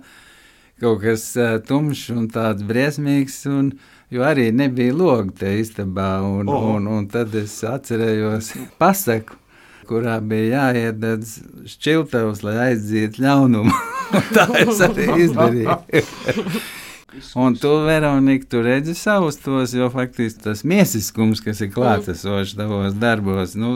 Kaut 0.79 1.03
kas 1.03 1.27
uh, 1.35 1.57
tumšs 1.67 2.07
un 2.15 2.31
tāds 2.31 2.63
briesmīgs. 2.71 3.43
Un, 3.51 3.75
Jo 4.13 4.21
arī 4.27 4.51
nebija 4.53 4.93
logs 4.93 5.39
te 5.39 5.55
istabā, 5.57 6.19
un, 6.21 6.49
oh. 6.51 6.75
un, 6.75 6.85
un 6.85 7.07
tad 7.09 7.33
es 7.33 7.55
atcerējos 7.65 8.51
pasaku, 8.77 9.39
kurā 9.87 10.19
bija 10.23 10.67
jāiededz 10.69 11.35
šķiltavs, 11.73 12.43
lai 12.45 12.55
aizdzītu 12.69 13.23
ļaunumu. 13.23 13.73
tā 14.35 14.47
es 14.63 14.81
arī 14.83 15.09
izdarīju. 15.25 15.77
Un 17.35 17.55
tu, 17.55 17.69
Veronika, 17.85 18.45
tu 18.49 18.61
redzi 18.65 18.95
savus 18.97 19.37
tos, 19.37 19.73
jo 19.73 19.89
faktiski 19.93 20.41
tas 20.47 20.63
miesiskums, 20.65 21.43
kas 21.45 21.61
ir 21.61 21.69
klātesošs 21.73 22.55
tavos 22.57 22.95
darbos, 22.97 23.53
nu, 23.59 23.75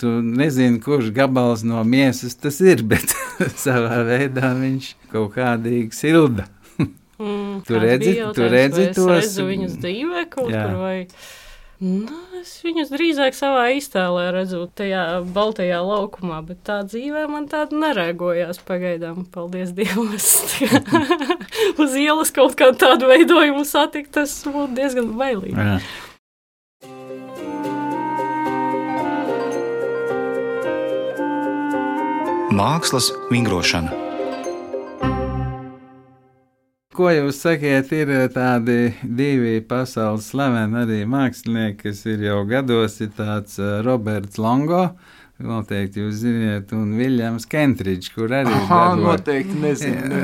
tu 0.00 0.12
nezini, 0.24 0.80
kurš 0.80 1.10
gabals 1.16 1.64
no 1.66 1.82
miesas 1.84 2.38
tas 2.40 2.62
ir, 2.64 2.80
bet 2.90 3.12
savā 3.60 4.00
veidā 4.08 4.54
viņš 4.56 4.90
kaut 5.12 5.34
kādīgi 5.36 5.92
silda. 5.92 6.48
Mm, 7.14 7.60
tu 7.68 7.78
redzi, 7.78 8.16
tu 8.34 8.48
redzi 8.50 8.88
tos. 8.96 9.12
Es 9.20 9.28
redzu 9.28 9.44
viņus 9.46 9.78
dzīvē 9.84 10.24
kaut 10.32 10.50
jā. 10.50 10.64
kur 10.64 10.80
vai. 10.80 10.96
Nu, 11.82 12.18
es 12.38 12.52
viņus 12.62 12.92
drīzāk 12.92 13.34
savā 13.34 13.64
iztēlē 13.74 14.28
redzu, 14.36 14.62
tajā 14.78 15.24
baltajā 15.34 15.80
laukumā, 15.82 16.38
bet 16.46 16.62
tā 16.66 16.78
dzīvē 16.86 17.26
man 17.32 17.48
tāda 17.50 17.74
nereagojās 17.74 18.62
pagaidām. 18.64 19.24
Paldies 19.34 19.74
Dievam! 19.74 20.14
Uz 21.82 21.98
ielas 21.98 22.30
kaut 22.34 22.54
kā 22.60 22.70
tādu 22.78 23.10
veidojumu 23.10 23.66
satikt, 23.66 24.14
tas 24.20 24.36
būtu 24.46 24.70
diezgan 24.78 25.12
bailīgi. 25.18 25.58
Jā. 25.58 25.80
Mākslas 32.54 33.10
vingrošana. 33.34 34.03
Ko 36.94 37.08
jūs 37.10 37.40
sakiet, 37.42 37.88
ir 37.90 38.10
eh, 38.14 38.28
tādi 38.30 38.92
divi 39.02 39.56
pasaules 39.66 40.28
slaveni 40.30 40.78
arī 40.78 41.00
mākslinieki, 41.10 41.80
kas 41.80 42.04
ir 42.06 42.20
jau 42.22 42.44
gados, 42.46 43.00
ir 43.02 43.08
tāds 43.16 43.56
uh, 43.58 43.80
Roberts 43.82 44.38
Longo. 44.38 44.84
Noteikti 45.42 45.98
jūs 45.98 46.20
zināt, 46.20 46.70
un 46.76 46.92
Viljams 46.94 47.48
Kentridžs, 47.50 48.12
kur 48.14 48.30
arī 48.30 48.52
ir. 48.54 48.68
Jā, 48.68 48.82
noteikti 49.00 49.56
nezinu. 49.58 50.20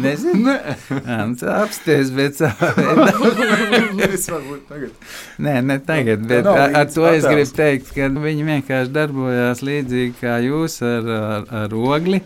nezinu. 0.00 0.38
Ne. 0.46 0.54
Jā, 0.88 1.18
nu, 1.28 1.36
apsties, 1.52 2.12
bet 2.16 2.38
savā 2.38 2.70
veidā. 2.78 4.06
es 4.06 4.24
varbūt 4.32 4.62
tagad. 4.70 5.10
Nē, 5.36 5.58
ne 5.68 5.76
tagad, 5.84 6.24
bet 6.30 6.48
no, 6.48 6.54
ar, 6.54 6.78
ar 6.80 6.88
to 6.94 7.04
es 7.10 7.26
gribu 7.28 7.52
teikt, 7.58 7.92
ka 7.92 8.08
viņi 8.24 8.46
vienkārši 8.48 8.94
darbojās 8.96 9.60
līdzīgi 9.68 10.16
kā 10.22 10.38
jūs 10.46 10.80
ar, 10.88 11.12
ar, 11.18 11.46
ar 11.66 11.76
ogli, 11.76 12.22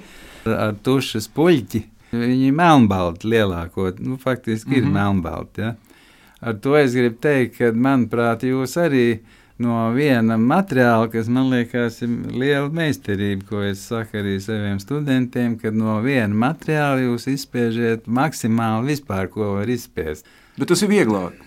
ar 0.47 0.79
tušas 0.87 1.27
puļķi 1.35 1.83
Viņi 2.23 2.51
ir 2.51 2.57
melnbalti 2.59 3.31
lielākoties, 3.33 4.05
nu, 4.07 4.19
faktiski 4.21 4.71
mm 4.71 4.75
-hmm. 4.75 4.79
ir 4.79 4.85
mhm. 4.85 4.95
melnbalti. 4.95 5.61
Ja? 5.61 5.75
Ar 6.41 6.55
to 6.61 6.77
es 6.77 6.93
gribu 6.93 7.17
teikt, 7.21 7.57
ka, 7.59 7.73
manuprāt, 7.73 8.43
jūs 8.45 8.77
arī 8.77 9.21
no 9.59 9.93
viena 9.95 10.37
materiāla, 10.41 11.09
kas 11.13 11.29
man 11.29 11.51
liekas 11.53 12.03
ir 12.03 12.11
liela 12.35 12.69
meistarība, 12.75 13.47
ko 13.49 13.63
es 13.63 13.87
saku 13.89 14.19
arī 14.21 14.41
saviem 14.43 14.81
studentiem, 14.83 15.57
kad 15.61 15.77
no 15.79 16.01
viena 16.03 16.35
materiāla 16.35 17.07
jūs 17.07 17.29
izspiežat 17.33 18.07
maksimāli 18.07 18.95
vispār, 18.95 19.31
ko 19.31 19.55
var 19.61 19.71
izspiest. 19.71 20.27
Bet 20.59 20.69
tas 20.69 20.83
ir 20.83 20.93
vieglāk. 20.93 21.44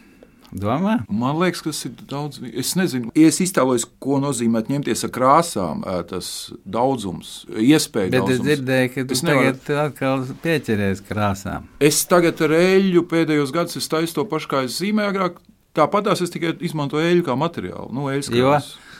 Domā? 0.51 0.99
Man 1.11 1.35
liekas, 1.41 1.61
ka 1.63 1.71
tas 1.73 1.81
ir 1.89 1.93
daudz. 2.07 2.39
Es 2.55 2.73
nezinu, 2.79 3.11
es 3.17 3.41
iztēlojos, 3.43 3.87
ko 4.03 4.21
nozīmē 4.23 4.63
ņemties 4.69 5.03
ar 5.07 5.11
krāsām, 5.15 5.83
tas 6.09 6.31
daudzums, 6.63 7.41
iespēja. 7.51 8.13
Bet 8.13 8.21
daudzums. 8.21 8.39
es 8.39 8.45
dzirdēju, 8.45 8.93
ka 8.93 9.03
tu 9.03 9.19
tagad 9.19 9.59
nevaru... 9.67 9.77
atkal 9.83 10.25
pieķeries 10.45 11.03
krāsām. 11.09 11.67
Es 11.83 12.01
tagad 12.09 12.41
ar 12.47 12.55
eļļu 12.61 13.05
pēdējos 13.11 13.53
gados 13.55 13.91
taisu 13.91 14.19
to 14.19 14.27
pašu, 14.31 14.51
kā 14.53 14.65
es 14.67 14.79
zīmēju 14.79 15.13
agrāk. 15.13 15.39
Tāpat 15.77 16.09
es 16.15 16.33
tikai 16.33 16.55
izmantoju 16.65 17.05
eļļu 17.05 17.25
kā 17.27 17.35
materiālu. 17.37 17.91
Nu, 17.93 18.07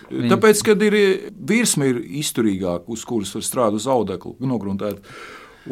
Viņa... 0.08 0.30
Tāpēc, 0.32 0.62
kad 0.64 0.84
ir 0.88 0.96
virsma 1.50 1.90
ir 1.90 1.98
izturīgāka, 2.22 2.88
uz 2.94 3.04
kuras 3.08 3.34
var 3.36 3.44
strādāt 3.44 3.82
uz 3.82 3.88
audekla, 3.92 4.38
nogruntēt. 4.48 5.02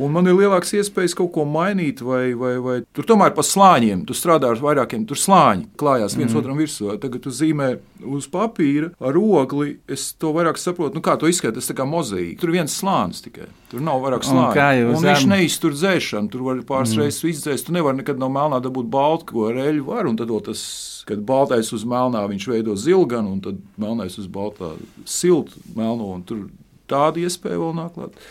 Un 0.01 0.11
man 0.15 0.27
ir 0.27 0.35
lielāks 0.37 0.73
iespējas 0.75 1.15
kaut 1.17 1.31
ko 1.35 1.45
mainīt, 1.47 2.01
vai, 2.05 2.33
vai, 2.37 2.55
vai 2.63 2.75
tur 2.95 3.07
tomēr 3.07 3.33
pa 3.35 3.43
slāņiem. 3.45 4.03
Tu 4.07 4.15
strādā 4.17 4.49
ar 4.51 4.61
vairākiem, 4.61 5.05
tur 5.07 5.19
slāņi 5.19 5.69
klājās 5.79 6.17
viens 6.17 6.33
mm. 6.33 6.39
otram 6.41 6.59
virsū. 6.59 6.89
Tagad 7.01 7.23
tu 7.25 7.33
zīmē 7.33 7.69
uz 8.15 8.27
papīra 8.31 8.91
ar 8.99 9.19
ogli. 9.19 9.77
Es 9.91 10.09
to 10.19 10.33
vairāk 10.35 10.59
saprotu, 10.61 10.97
nu, 10.97 11.03
kā 11.05 11.15
to 11.19 11.29
izskatās. 11.31 11.69
Tas 11.69 11.77
kā 11.77 11.87
mozaīka. 11.87 12.39
Tur 12.41 12.51
viens 12.55 12.75
slānis 12.75 13.23
tikai. 13.25 13.47
Tur 13.71 13.83
nav 13.85 14.03
vairāk 14.03 14.27
slāņu. 14.27 14.89
Un, 14.89 14.97
un 14.97 15.07
viņš 15.07 15.27
neiztur 15.31 15.75
dzēšanu. 15.77 16.31
Tur 16.33 16.43
var 16.49 16.59
pāris 16.67 16.95
mm. 16.95 17.05
reizes 17.05 17.29
izdzēst. 17.31 17.69
Tu 17.69 17.77
nevari 17.77 18.01
nekad 18.01 18.19
no 18.21 18.29
melnā 18.33 18.59
dabūt 18.63 18.91
baltu, 18.91 19.29
ko 19.31 19.47
ar 19.51 19.61
eļļu 19.67 19.87
var. 19.87 20.09
Un 20.11 20.19
tad 20.19 20.33
tas, 20.49 20.65
kad 21.07 21.23
baltais 21.25 21.71
uz 21.75 21.87
melnā, 21.87 22.25
viņš 22.31 22.49
veido 22.51 22.75
zilganu, 22.79 23.37
un 23.37 23.41
tad 23.45 23.63
melnais 23.81 24.19
uz 24.21 24.27
baltā 24.31 24.75
siltu 25.07 25.63
melno. 25.77 26.11
Tur 26.27 26.47
tāda 26.91 27.23
iespēja 27.23 27.61
vēl 27.61 27.75
nāk 27.79 27.95
klāt. 27.95 28.23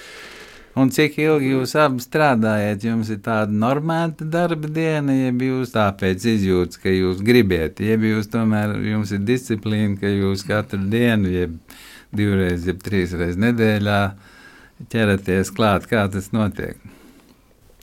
Un 0.74 0.90
cik 0.90 1.20
ilgi 1.22 1.52
jūs 1.52 1.76
abi 1.78 2.02
strādājat? 2.02 2.82
Jums 2.82 3.10
ir 3.14 3.20
tāda 3.22 3.54
normāla 3.54 4.26
darba 4.26 4.66
diena, 4.66 5.14
ja 5.14 5.30
jūs 5.30 5.70
tāpēc 5.74 6.26
izjūtat, 6.32 6.80
ka 6.82 6.90
jūs 6.90 7.20
gribat, 7.22 7.78
ja 7.78 7.94
jūs 7.94 8.26
tomēr 8.32 8.74
jums 8.82 9.12
ir 9.14 9.22
disciplīna, 9.22 9.94
ka 10.00 10.10
jūs 10.10 10.42
katru 10.48 10.82
dienu, 10.90 11.30
jeb 11.30 11.54
divreiz, 12.14 12.66
jeb 12.66 12.82
trīsreiz 12.82 13.38
nedēļā 13.38 14.00
ķeraties 14.90 15.54
klāt, 15.54 15.86
kā 15.90 16.08
tas 16.10 16.32
notiek. 16.34 16.78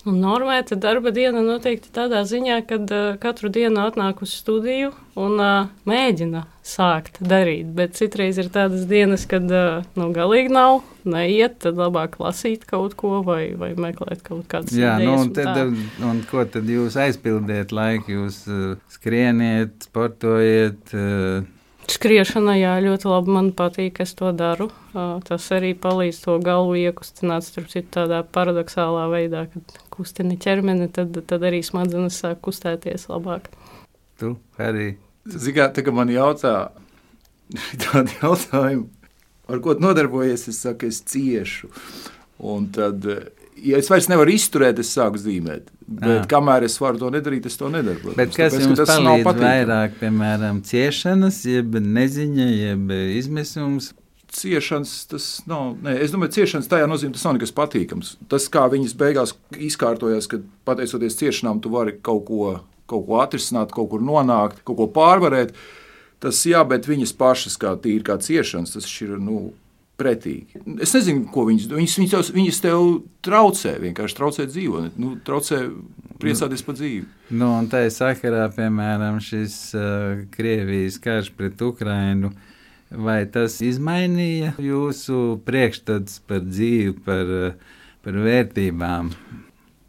Un 0.02 0.18
normēta 0.18 0.74
darba 0.82 1.12
diena 1.14 1.44
noteikti 1.46 1.92
tādā 1.94 2.24
ziņā, 2.26 2.56
ka 2.66 2.80
uh, 2.82 3.02
katru 3.22 3.52
dienu 3.54 3.84
atnāk 3.84 4.24
uz 4.26 4.34
studiju 4.34 4.90
un 5.20 5.36
uh, 5.38 5.68
mēģina 5.86 6.42
sākt 6.66 7.20
darīt. 7.22 7.70
Bet 7.78 7.94
citreiz 8.00 8.40
ir 8.42 8.50
tādas 8.54 8.88
dienas, 8.90 9.28
kad 9.30 9.46
uh, 9.54 9.86
nu, 10.00 10.10
galīgi 10.16 10.50
nav, 10.56 10.82
neiet, 11.06 11.60
tad 11.62 11.78
labāk 11.78 12.18
lasīt 12.22 12.66
kaut 12.70 12.98
ko 12.98 13.22
vai, 13.28 13.52
vai 13.54 13.76
meklēt 13.78 14.26
kaut 14.26 14.48
kādas 14.50 14.74
Jā, 14.74 14.98
idejas. 14.98 15.06
Nu, 15.06 15.22
un, 15.22 15.34
tad, 15.38 15.62
un, 15.68 16.10
un 16.10 16.26
ko 16.32 16.48
tad 16.50 16.70
jūs 16.74 16.98
aizpildiet 16.98 17.74
laiku? 17.76 18.18
Jūs 18.18 18.44
uh, 18.50 18.78
skrieniet, 18.90 19.78
sportojiet. 19.86 20.96
Uh, 20.98 21.46
Skriešana, 21.90 22.54
jā, 22.60 22.76
ļoti 22.84 23.10
labi. 23.10 23.34
Man 23.34 23.50
patīk, 23.58 24.02
es 24.04 24.14
to 24.18 24.32
daru. 24.36 24.70
Tas 25.26 25.48
arī 25.56 25.72
palīdz 25.78 26.22
to 26.24 26.38
galvu 26.44 26.78
iekustināt, 26.82 27.46
starp 27.48 27.72
citu, 27.72 27.90
tādā 27.98 28.22
paradoxālā 28.24 29.08
veidā, 29.12 29.46
kad 29.54 29.80
kustini 29.94 30.38
ķermeni, 30.42 30.92
tad, 30.94 31.18
tad 31.28 31.46
arī 31.48 31.64
smadzenes 31.66 32.20
sāk 32.22 32.42
kustēties 32.46 33.08
labāk. 33.12 33.50
Tu 34.22 34.36
arī. 34.62 34.94
Ziniet, 35.26 35.76
tā 35.76 35.84
kā 35.86 35.94
man 35.94 36.10
jautā 36.10 36.72
tādu 37.84 38.14
jautājumu, 38.22 38.88
ar 39.52 39.62
ko 39.62 39.76
nodarbojies, 39.78 40.48
es 40.50 40.62
saku, 40.64 40.90
es 40.90 41.02
ciešu. 41.06 41.70
Un 42.42 42.70
tad, 42.74 43.06
ja 43.58 43.80
es 43.82 43.90
vairs 43.92 44.10
nevaru 44.12 44.34
izturēt, 44.36 44.80
es 44.82 44.92
sāku 44.96 45.20
zīmēt. 45.22 45.70
Bet, 45.92 46.28
kamēr 46.32 46.66
es 46.68 46.78
varu 46.80 47.02
to 47.02 47.10
nedarīt, 47.12 47.48
es 47.50 47.58
to 47.60 47.70
nedaru. 47.72 48.14
Bet 48.16 48.32
kas 48.36 48.54
Tāpēc, 48.54 48.68
jums 48.68 48.84
palīdz 48.88 49.42
vairāk, 49.42 49.98
piemēram, 50.00 50.62
ciešanas, 50.68 51.42
jeb 51.50 51.76
neziņa, 51.84 52.48
jeb 52.48 52.94
izmisums? 53.18 53.92
Ciešanas, 54.32 54.94
tas 55.12 55.26
nav. 55.52 55.74
Nē, 55.84 55.98
es 56.06 56.14
domāju, 56.14 56.38
ciešanas 56.38 56.70
tajā 56.72 56.88
nozīmē, 56.88 57.18
tas 57.18 57.26
nav 57.28 57.36
nekas 57.36 57.52
patīkams. 57.58 58.14
Tas, 58.32 58.48
kā 58.52 58.64
viņas 58.72 58.96
beigās 59.00 59.36
izkārtojas, 59.60 60.30
kad 60.32 60.46
pateicoties 60.68 61.20
ciešanām, 61.20 61.60
tu 61.60 61.74
vari 61.74 61.98
kaut 62.00 62.24
ko, 62.30 62.54
kaut 62.88 63.04
ko 63.10 63.20
atrisināt, 63.20 63.74
kaut 63.76 63.92
kur 63.92 64.06
nonākt, 64.08 64.64
kaut 64.64 64.80
ko 64.80 64.88
pārvarēt. 64.96 65.52
Tas 66.24 66.40
jā, 66.48 66.62
bet 66.70 66.88
viņas 66.88 67.12
pašas 67.20 67.60
kā 67.60 67.74
tīri 67.84 68.06
kā 68.08 68.16
ciešanas, 68.24 68.78
tas 68.78 68.88
ir. 69.04 69.18
Nu, 69.20 69.50
pretīgi. 70.02 70.62
Es 70.82 70.96
nezinu, 70.98 71.28
ko 71.32 71.46
viņas. 71.48 71.70
Viņas, 71.72 71.98
viņas, 72.02 72.14
tev, 72.14 72.36
viņas 72.36 72.62
tev 72.66 72.86
traucē, 73.26 73.76
vienkārši 73.86 74.18
traucē 74.18 74.46
dzīvot, 74.50 74.98
nu, 75.02 75.16
traucē 75.26 75.62
priecāties 76.22 76.64
par 76.66 76.78
dzīvi. 76.78 77.06
Nu, 77.32 77.52
un 77.58 77.70
tā 77.72 77.86
ir 77.88 77.94
sakarā, 77.96 78.46
piemēram, 78.56 79.20
šis 79.24 79.58
uh, 79.78 80.24
Krievijas 80.34 81.00
karš 81.02 81.32
pret 81.38 81.62
Ukrainu. 81.66 82.34
Vai 82.92 83.22
tas 83.32 83.62
izmainīja 83.64 84.52
jūsu 84.60 85.38
priekšstats 85.48 86.20
par 86.28 86.42
dzīvi, 86.44 86.98
par, 87.06 87.30
uh, 87.54 87.78
par 88.04 88.18
vērtībām? 88.26 89.14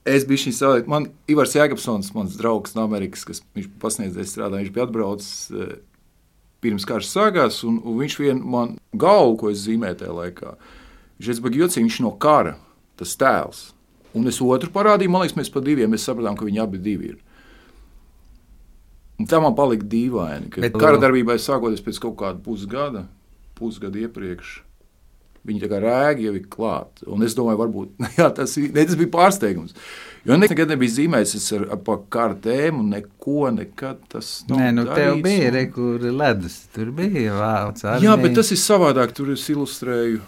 Es 0.06 0.26
biju 0.26 0.44
šī 0.44 0.52
savādāk. 0.54 0.90
Man 0.90 1.08
Ivars 1.30 1.56
Jēkabsons, 1.58 2.12
mans 2.14 2.38
draugs 2.38 2.76
no 2.76 2.86
Amerikas, 2.86 3.26
kas 3.26 3.42
viņš 3.56 3.68
pasniedzēja 3.82 4.30
strādā, 4.30 4.60
viņš 4.62 4.74
bija 4.74 4.86
atbraucis. 4.86 5.34
Uh, 5.50 5.74
pirms 6.62 6.86
karš 6.88 7.10
sākās, 7.10 7.60
un, 7.66 7.80
un 7.82 7.98
viņš 8.00 8.18
vien 8.22 8.40
man 8.54 8.76
galvu, 8.94 9.36
ko 9.40 9.52
es 9.52 9.64
zīmēju 9.66 10.00
tajā 10.02 10.16
laikā, 10.16 10.54
viņš 11.18 11.30
ir 11.42 11.60
jocīgi, 11.62 11.86
viņš 11.88 12.00
no 12.04 12.14
kara, 12.22 12.56
tas 13.00 13.16
tēls. 13.18 13.70
Un 14.12 14.28
es 14.28 14.40
otru 14.44 14.68
parādīju, 14.72 15.10
man 15.10 15.24
liekas, 15.24 15.38
mēs 15.38 15.52
pa 15.52 15.62
diviem 15.64 15.92
mēs 15.92 16.04
sapratām, 16.04 16.36
ka 16.36 16.46
viņi 16.46 16.60
abi 16.62 16.80
divi 16.82 17.14
ir. 17.14 17.20
Un 19.20 19.28
tā 19.30 19.38
man 19.42 19.54
palika 19.56 19.86
dīvaini, 19.86 20.50
ka 20.52 20.62
Bet, 20.64 20.76
kara 20.80 21.00
darbībai 21.00 21.38
sākoties 21.40 21.84
pēc 21.84 22.00
kaut 22.02 22.16
kāda 22.20 22.40
pusgada, 22.42 23.06
pusgada 23.58 24.00
iepriekš. 24.02 24.60
Viņi 25.46 25.62
tā 25.64 25.68
kā 25.70 25.78
rēgi 25.82 26.26
jau 26.28 26.34
ir 26.38 26.48
klāti. 26.50 27.06
Un 27.10 27.24
es 27.26 27.34
domāju, 27.38 27.60
varbūt 27.64 28.02
jā, 28.20 28.28
tas, 28.34 28.56
ne, 28.58 28.84
tas 28.84 28.98
bija 28.98 29.12
pārsteigums. 29.14 29.76
Jo 30.22 30.36
nekad 30.38 30.70
nebija 30.70 30.94
zīmējis 30.94 31.48
ar, 31.56 31.64
ar 31.74 32.02
kāru 32.12 32.36
tēmu, 32.44 32.84
neko 32.92 33.50
nekad. 33.56 34.04
Tas 34.12 34.28
nav 34.50 34.60
Nē, 34.60 34.68
nu, 34.76 34.84
darīts, 34.86 35.00
tev 35.00 35.24
bija 35.24 35.48
un... 35.48 35.56
rekur 35.56 36.06
ledus, 36.20 36.60
tur 36.74 36.92
bija 36.94 37.34
vācu 37.40 37.88
armija. 37.90 38.06
Jā, 38.06 38.14
bet 38.22 38.38
tas 38.38 38.52
ir 38.54 38.60
savādāk, 38.62 39.14
tur 39.16 39.32
es 39.34 39.48
ilustrēju 39.50 40.22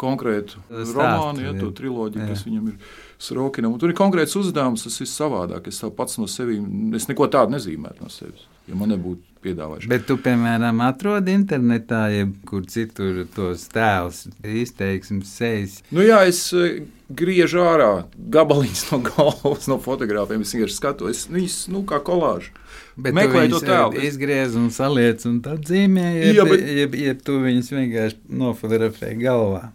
konkrētu 0.00 0.58
Stāstu, 0.58 0.96
romānu, 0.98 1.44
ja, 1.46 1.54
to 1.56 1.70
triloģiju, 1.78 2.20
jā. 2.20 2.30
kas 2.34 2.44
viņam 2.44 2.72
ir 2.72 2.94
Srokinam. 3.24 3.76
Un 3.76 3.80
tur 3.80 3.92
ir 3.92 3.96
konkrēts 3.96 4.36
uzdevums, 4.36 4.84
tas 4.84 5.00
ir 5.00 5.08
savādāk. 5.08 5.70
Es 5.72 5.80
pats 5.96 6.18
no 6.20 6.28
sevis, 6.28 6.60
es 6.98 7.08
neko 7.08 7.30
tādu 7.32 7.56
nezīmētu 7.56 8.04
no 8.04 8.12
sevis, 8.12 8.44
ja 8.68 8.76
man 8.76 8.92
nebūtu 8.92 9.33
piedāvājuši. 9.44 9.90
Bet 9.92 10.06
tu, 10.08 10.16
piemēram, 10.24 10.80
atrodi 10.86 11.34
internetā, 11.36 12.06
jebkur 12.14 12.64
citur 12.70 13.22
tos 13.34 13.68
tēlus, 13.72 14.24
izteiksmes 14.64 15.30
sejas. 15.38 15.78
Nu 15.94 16.04
jā, 16.04 16.22
es 16.30 16.40
eh, 16.56 16.82
griežu 17.12 17.62
ārā 17.64 17.90
gabaliņus 18.34 18.84
no 18.92 19.00
galvas, 19.10 19.68
no 19.70 19.78
fotogrāfiem. 19.84 20.44
Es 20.44 20.54
vienkārši 20.56 20.78
skatos, 20.80 21.24
viņas 21.32 21.60
nu, 21.74 21.84
kā 21.88 22.00
kolāžu. 22.04 22.54
Bet 22.96 23.16
meklēju 23.16 23.56
to 23.56 23.62
tēlu. 23.66 24.02
Izgriez 24.06 24.54
un 24.58 24.68
saliec, 24.74 25.24
un 25.28 25.40
tad 25.44 25.64
zīmē, 25.68 26.08
jeb, 26.20 26.36
jā, 26.38 26.44
bet... 26.50 26.68
jeb, 26.80 26.98
jeb 27.04 27.24
tu 27.26 27.38
viņus 27.42 27.72
vienkārši 27.74 28.20
nofotografē 28.42 29.14
galvā. 29.18 29.68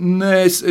Nē, 0.00 0.32
es, 0.46 0.62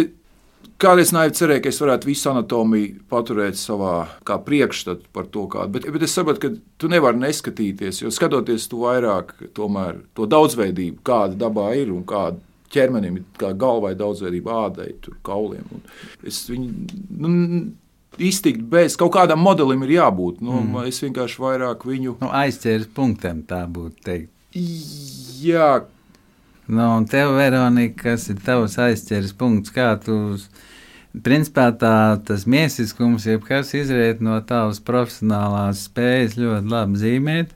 Kādreiz 0.80 1.10
naivi 1.12 1.36
cerēju, 1.36 1.64
ka 1.66 1.72
es 1.74 1.82
varētu 1.84 2.08
visu 2.08 2.30
anatomiju 2.32 3.02
paturēt 3.12 3.58
savā 3.60 3.96
priekšstatā 4.24 5.10
par 5.16 5.26
to, 5.28 5.44
kāda. 5.52 5.74
Bet, 5.76 5.88
bet 5.92 6.06
es 6.08 6.14
saprotu, 6.16 6.40
ka 6.46 6.80
tu 6.80 6.92
nevari 6.92 7.20
neskatīties, 7.20 8.00
jo 8.06 8.12
skatoties 8.16 8.70
tu 8.72 8.86
vairāk 8.86 9.34
tomēr, 9.58 10.00
to 10.16 10.28
daudzveidību, 10.32 11.02
kāda 11.04 11.36
dabā 11.42 11.74
ir 11.82 11.92
un 11.92 12.06
kāda 12.08 12.40
ķermenim 12.72 13.20
ir, 13.20 13.28
kā 13.42 13.52
galvai 13.60 13.92
daudzveidība, 14.00 14.56
ādai, 14.70 14.94
tur, 15.04 15.18
kauliem. 15.26 15.68
Un 15.76 15.84
es 16.30 16.42
viņu 16.48 16.72
nu, 17.26 17.34
iztikt 18.30 18.64
bez 18.72 18.96
kaut 19.00 19.14
kādam 19.18 19.44
modelim 19.44 19.84
ir 19.84 19.98
jābūt. 19.98 20.40
Nu, 20.46 20.62
mm. 20.62 20.88
Es 20.90 21.04
vienkārši 21.04 21.44
vairāk 21.44 21.86
viņu 21.90 22.18
nu, 22.24 22.34
aizķēru 22.40 22.92
punktiem, 22.96 23.44
tā 23.50 23.66
būtu 23.68 24.06
teikt. 24.06 24.32
Jā. 25.44 25.74
Nu, 26.70 26.86
un 27.00 27.06
tev, 27.10 27.34
Veronika, 27.38 28.12
kas 28.12 28.30
ir 28.30 28.42
tavs 28.46 28.78
aizķeris 28.82 29.34
punkts, 29.38 29.74
kā 29.74 29.96
tu 30.04 30.20
Principā 31.10 31.72
tā, 31.74 32.20
tas 32.22 32.44
miesiskums, 32.46 33.26
jebkas 33.26 33.72
izriet 33.74 34.20
no 34.22 34.36
tavas 34.46 34.78
profesionālās 34.86 35.88
spējas 35.88 36.38
ļoti 36.38 36.70
labi 36.70 37.02
zīmēt. 37.02 37.56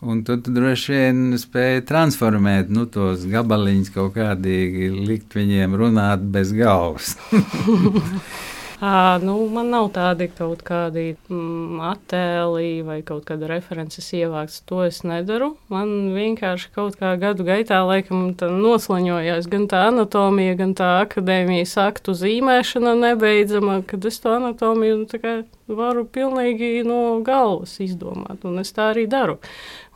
Un 0.00 0.22
tu, 0.24 0.38
tu 0.40 0.54
droši 0.54 0.94
vien 0.94 1.20
spēji 1.36 1.84
transformēt 1.90 2.70
nu, 2.72 2.86
tos 2.88 3.26
gabaliņus 3.28 3.92
kaut 3.92 4.14
kādīgi, 4.16 4.88
likt 5.04 5.36
viņiem 5.36 5.76
runāt 5.76 6.24
bez 6.32 6.54
galvas. 6.56 7.16
À, 8.80 9.18
nu, 9.18 9.34
man 9.50 9.72
nav 9.74 9.88
tādi 9.90 10.28
kaut 10.30 10.60
kādi 10.62 11.16
mm, 11.26 11.80
attēli 11.82 12.84
vai 12.86 13.00
kaut 13.02 13.24
kāda 13.26 13.48
references 13.50 14.06
ievākts. 14.14 14.60
To 14.70 14.84
es 14.84 15.00
nedaru. 15.02 15.48
Man 15.66 16.12
vienkārši 16.14 16.68
kaut 16.76 16.94
kā 17.00 17.16
gadu 17.18 17.42
gaitā 17.48 17.80
laikam 17.82 18.28
noslaņojās 18.38 19.48
gan 19.50 19.64
tā 19.72 19.80
anatomija, 19.88 20.54
gan 20.60 20.76
tā 20.78 20.92
akadēmijas 21.00 21.72
aktu 21.88 22.14
zīmēšana 22.20 22.92
nebeidzama, 23.00 23.80
kad 23.82 24.06
es 24.06 24.20
to 24.22 24.36
anatomiju 24.36 25.00
nu, 25.00 25.32
varu 25.80 26.04
pilnīgi 26.06 26.84
no 26.86 27.18
galvas 27.26 27.80
izdomāt. 27.82 28.46
Un 28.46 28.62
es 28.62 28.70
tā 28.76 28.92
arī 28.92 29.08
daru. 29.10 29.40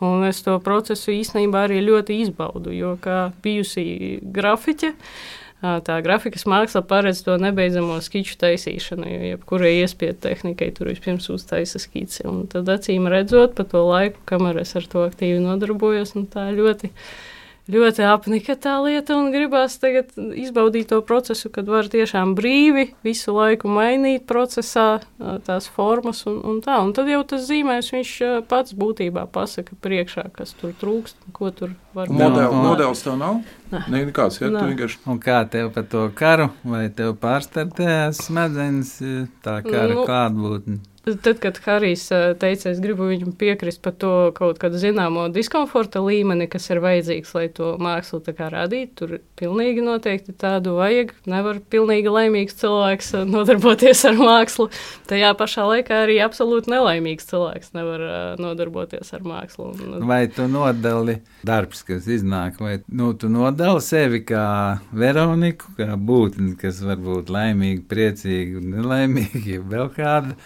Un 0.02 0.26
es 0.26 0.42
to 0.42 0.56
procesu 0.58 1.14
īstenībā 1.14 1.68
arī 1.68 1.78
ļoti 1.86 2.18
izbaudu, 2.24 2.74
jo 2.74 2.96
kā 2.98 3.28
bijusī 3.46 4.18
grafiķe 4.26 4.90
tā 5.62 5.98
grafikas 6.02 6.42
māksla 6.50 6.82
paredz 6.90 7.22
to 7.26 7.36
nebeidzamo 7.38 8.00
skiču 8.02 8.34
taisīšanu, 8.40 9.06
jo 9.06 9.28
jebkurai 9.32 9.72
iespēja 9.80 10.16
tehnikai 10.26 10.72
tur 10.74 10.90
vispirms 10.90 11.28
uztaisa 11.30 11.78
skici. 11.82 12.24
Un 12.26 12.48
tad 12.50 12.70
acīm 12.72 13.06
redzot, 13.10 13.54
pa 13.58 13.66
to 13.68 13.84
laiku, 13.86 14.18
kamēr 14.28 14.62
es 14.64 14.74
ar 14.78 14.88
to 14.90 15.04
aktīvi 15.06 15.38
nodarbojos, 15.44 16.16
nu, 16.18 16.26
tā 16.30 16.48
ļoti 16.56 16.90
ļoti 17.70 18.04
apnika 18.06 18.56
tā 18.58 18.74
lieta 18.82 19.14
un 19.16 19.30
gribās 19.34 19.76
tagad 19.82 20.10
izbaudīt 20.16 20.90
to 20.90 21.00
procesu, 21.06 21.50
kad 21.52 21.68
var 21.70 21.86
tiešām 21.92 22.34
brīvi 22.38 22.88
visu 23.06 23.34
laiku 23.36 23.70
mainīt 23.70 24.26
procesā 24.28 25.02
tās 25.46 25.68
formas 25.70 26.24
un, 26.30 26.40
un 26.48 26.60
tā. 26.64 26.80
Un 26.82 26.92
tad 26.96 27.10
jau 27.10 27.22
tas 27.28 27.46
zīmēs 27.46 27.92
viņš 27.94 28.14
pats 28.50 28.74
būtībā 28.78 29.28
pasaka 29.32 29.78
priekšā, 29.84 30.28
kas 30.34 30.56
tur 30.58 30.74
trūkst 30.80 31.26
un 31.26 31.36
ko 31.36 31.52
tur 31.54 31.74
var 31.94 32.10
darīt. 32.10 32.22
Model, 32.22 32.56
modelis 32.66 33.04
tev 33.06 33.18
nav? 33.20 33.42
Nē, 33.72 34.04
nekāds, 34.10 34.40
ja, 34.42 34.50
tu 34.52 34.66
vienkārši. 34.68 35.02
Un 35.08 35.20
kā 35.22 35.42
tev 35.50 35.72
par 35.74 35.86
to 35.88 36.08
karu, 36.18 36.50
vai 36.66 36.88
tev 36.92 37.14
pārstartējās 37.22 38.26
smadzenes 38.26 38.96
tā 39.44 39.60
kara 39.64 39.94
nu, 39.94 40.06
klātbūtne? 40.08 40.82
Tad, 41.02 41.40
kad 41.42 41.56
Harijs 41.64 42.04
teica, 42.38 42.70
es 42.70 42.78
gribu 42.78 43.08
viņam 43.08 43.32
piekrist 43.34 43.80
par 43.82 43.96
to 43.98 44.30
kaut 44.36 44.60
kādu 44.62 44.78
zināmo 44.78 45.24
diskomforta 45.34 45.98
līmeni, 45.98 46.46
kas 46.46 46.68
ir 46.70 46.78
vajadzīgs, 46.84 47.32
lai 47.34 47.48
to 47.50 47.72
mākslu 47.82 48.20
radītu, 48.22 48.92
tur 49.00 49.14
pilnīgi 49.34 49.82
noteikti 49.82 50.30
tādu 50.38 50.76
vajag. 50.76 51.10
Nevar 51.26 51.58
pilnīgi 51.74 52.06
laimīgs 52.06 52.54
cilvēks 52.60 53.10
nodarboties 53.26 54.04
ar 54.06 54.20
mākslu. 54.20 54.68
Tajā 55.10 55.32
pašā 55.42 55.66
laikā 55.72 56.04
arī 56.04 56.20
absolūti 56.22 56.70
nelaimīgs 56.70 57.26
cilvēks 57.32 57.74
nevar 57.74 58.06
nodarboties 58.38 59.10
ar 59.18 59.26
mākslu. 59.26 59.72
Vai 60.06 60.28
tu 60.30 60.46
nodali 60.46 61.18
darbs, 61.42 61.82
kas 61.82 62.06
iznāk, 62.06 62.62
vai 62.62 62.78
nu, 62.86 63.10
tu 63.18 63.26
nodali 63.26 63.82
sevi 63.82 64.22
kā 64.30 64.46
Veroniku, 64.94 65.74
kā 65.82 65.98
būtni, 65.98 66.54
kas 66.62 66.78
var 66.86 67.02
būt 67.02 67.34
laimīga, 67.34 67.88
priecīga, 67.90 68.62
nelaimīga, 68.70 69.62
vēl 69.74 69.94
kāda? 69.98 70.38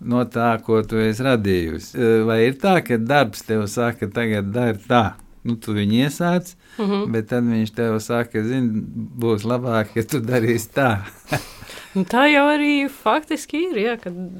No 0.00 0.24
tā, 0.30 0.50
ko 0.64 0.82
tu 0.86 1.00
esi 1.02 1.24
radījusi. 1.26 2.10
Vai 2.28 2.42
ir 2.48 2.58
tā, 2.62 2.78
ka 2.86 2.98
darbs 3.00 3.42
tev 3.46 3.66
saka, 3.70 4.10
tagad 4.12 4.52
dari 4.54 4.78
tā, 4.88 5.06
Nu, 5.46 5.56
tu 5.56 5.72
viņu 5.76 6.02
iesāc, 6.04 6.50
mm 6.78 6.84
-hmm. 6.84 7.12
bet 7.12 7.28
tad 7.28 7.44
viņš 7.44 7.74
tev 7.74 7.98
saka, 8.00 8.42
zini, 8.42 8.82
būs 9.18 9.44
labāk, 9.44 9.94
ja 9.94 10.02
tu 10.02 10.20
darīsi 10.20 10.68
tā. 10.74 10.90
Nu, 11.96 12.04
tā 12.04 12.26
jau 12.28 12.44
arī 12.52 12.86
faktiski 12.92 13.62
ir. 13.70 13.78
Ja, 13.80 13.94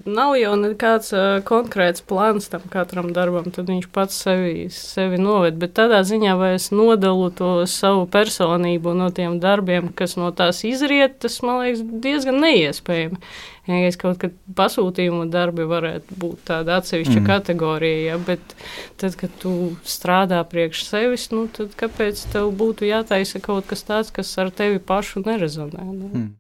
nav 0.07 0.35
jau 0.37 0.53
nekāds 0.61 1.15
uh, 1.17 1.41
konkrēts 1.49 2.05
plāns 2.05 2.47
tam 2.53 2.67
katram 2.71 3.09
darbam, 3.17 3.49
tad 3.55 3.71
viņš 3.73 3.89
pats 3.95 4.19
sevi, 4.27 4.69
sevi 4.75 5.19
noved. 5.19 5.57
Bet 5.61 5.75
tādā 5.79 6.03
ziņā, 6.07 6.37
vai 6.39 6.53
es 6.59 6.69
nodalu 6.71 7.31
to 7.35 7.53
savu 7.71 8.05
personību 8.13 8.95
no 8.99 9.09
tiem 9.15 9.41
darbiem, 9.41 9.89
kas 9.97 10.19
no 10.21 10.29
tās 10.31 10.61
izriet, 10.69 11.19
tas 11.25 11.41
man 11.43 11.65
liekas 11.65 11.83
diezgan 12.05 12.39
neiespējami. 12.45 13.23
Ja 13.69 13.83
es 13.85 13.99
kaut 14.01 14.17
kādā 14.23 14.55
pasūtījumu 14.57 15.27
darbi 15.29 15.67
varētu 15.69 16.15
būt 16.21 16.47
tāda 16.49 16.79
atsevišķa 16.81 17.19
mm. 17.19 17.27
kategorija, 17.27 18.15
ja, 18.15 18.21
bet 18.21 18.55
tad, 19.01 19.17
kad 19.21 19.35
tu 19.43 19.75
strādā 19.85 20.39
priekš 20.49 20.87
sevis, 20.89 21.27
nu, 21.35 21.45
tad 21.53 21.75
kāpēc 21.77 22.23
tev 22.33 22.51
būtu 22.61 22.89
jātaisa 22.89 23.41
kaut 23.45 23.67
kas 23.71 23.85
tāds, 23.89 24.13
kas 24.15 24.31
ar 24.39 24.51
tevi 24.51 24.79
pašu 24.79 25.23
nerezonē? 25.25 25.85
Nu? 25.89 26.11
Mm. 26.13 26.31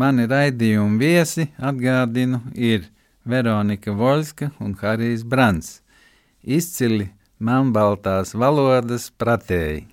Mani 0.00 0.24
raidījuma 0.30 0.96
viesi, 0.96 1.50
atgādinu, 1.58 2.38
ir 2.54 2.86
Veronika 3.28 3.92
Voļska 3.92 4.52
un 4.64 4.72
Harijs 4.80 5.26
Brants. 5.28 5.80
Izcili 6.40 7.10
melnbaltās 7.36 8.32
valodas 8.32 9.10
pratēji. 9.20 9.88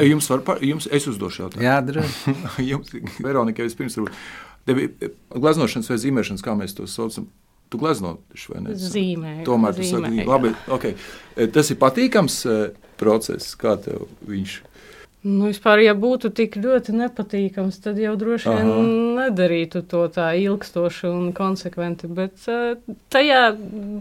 Jums 0.00 0.30
var, 0.30 0.40
par, 0.46 0.62
jums, 0.64 0.88
es 0.88 1.06
uzdošu 1.10 1.44
jautājumu. 1.44 1.66
Jā, 1.66 1.76
droši. 1.84 2.34
jums, 2.70 2.94
Veronika, 3.20 3.66
vispirms. 3.66 3.98
Tev 4.68 4.78
ir 4.78 5.12
gleznošanas 5.34 5.90
vai 5.90 5.98
zīmēšanas, 6.00 6.44
kā 6.44 6.56
mēs 6.58 6.76
to 6.78 6.88
saucam. 6.90 7.28
Tu 7.72 7.80
glezno 7.80 8.18
vai 8.52 8.60
ne? 8.60 8.74
Zīmē. 8.76 9.38
Tomēr 9.48 9.76
tu 9.78 9.86
saki, 9.88 10.26
labi, 10.28 10.50
ok. 10.76 10.90
Tas 11.54 11.70
ir 11.72 11.78
patīkams 11.80 12.36
eh, 12.44 12.66
process, 13.00 13.54
kā 13.56 13.78
tev 13.80 14.04
viņš 14.28 14.58
ir 14.60 14.71
Nu, 15.22 15.46
vispār, 15.46 15.78
ja 15.84 15.92
būtu 15.94 16.32
tik 16.34 16.56
ļoti 16.58 16.96
nepatīkams, 16.98 17.76
tad 17.84 17.98
jau 18.02 18.16
droši 18.18 18.50
vien 18.50 18.70
Aha. 18.72 18.86
nedarītu 19.20 19.84
to 19.86 20.00
tā 20.10 20.32
ilgstoši 20.40 21.06
un 21.06 21.28
konsekventi. 21.36 22.10
Bet 22.10 22.42
uh, 22.50 22.72
tajā 23.14 23.42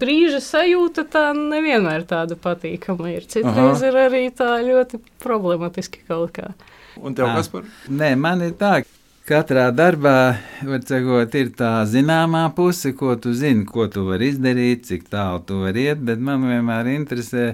brīža 0.01 0.39
sajūta 0.41 1.05
tā 1.13 1.27
nevienmēr 1.37 2.07
tāda 2.09 2.37
patīkama 2.41 3.11
ir. 3.13 3.27
Citreiz 3.29 3.83
Aha. 3.83 3.91
ir 3.91 3.99
arī 4.07 4.23
tā 4.33 4.55
ļoti 4.65 4.97
problematiski 5.21 6.01
kaut 6.07 6.33
kā. 6.39 6.49
Un 6.97 7.13
tev 7.13 7.29
kas 7.37 7.51
par? 7.53 7.69
Nē, 7.85 8.15
man 8.17 8.41
ir 8.47 8.57
tā. 8.57 8.79
Katrā 9.21 9.67
darbā 9.69 10.41
sakot, 10.65 11.35
ir 11.37 11.51
tā 11.53 11.85
zināmā 11.85 12.47
puse, 12.57 12.89
ko 12.97 13.13
tu 13.21 13.35
zini, 13.37 13.67
ko 13.69 13.85
tu 13.87 14.07
vari 14.07 14.31
izdarīt, 14.33 14.87
cik 14.89 15.05
tālu 15.13 15.43
tu 15.45 15.59
vari 15.61 15.85
iet, 15.91 16.01
bet 16.01 16.17
man 16.17 16.41
vienmēr 16.49 16.89
interesē 16.95 17.45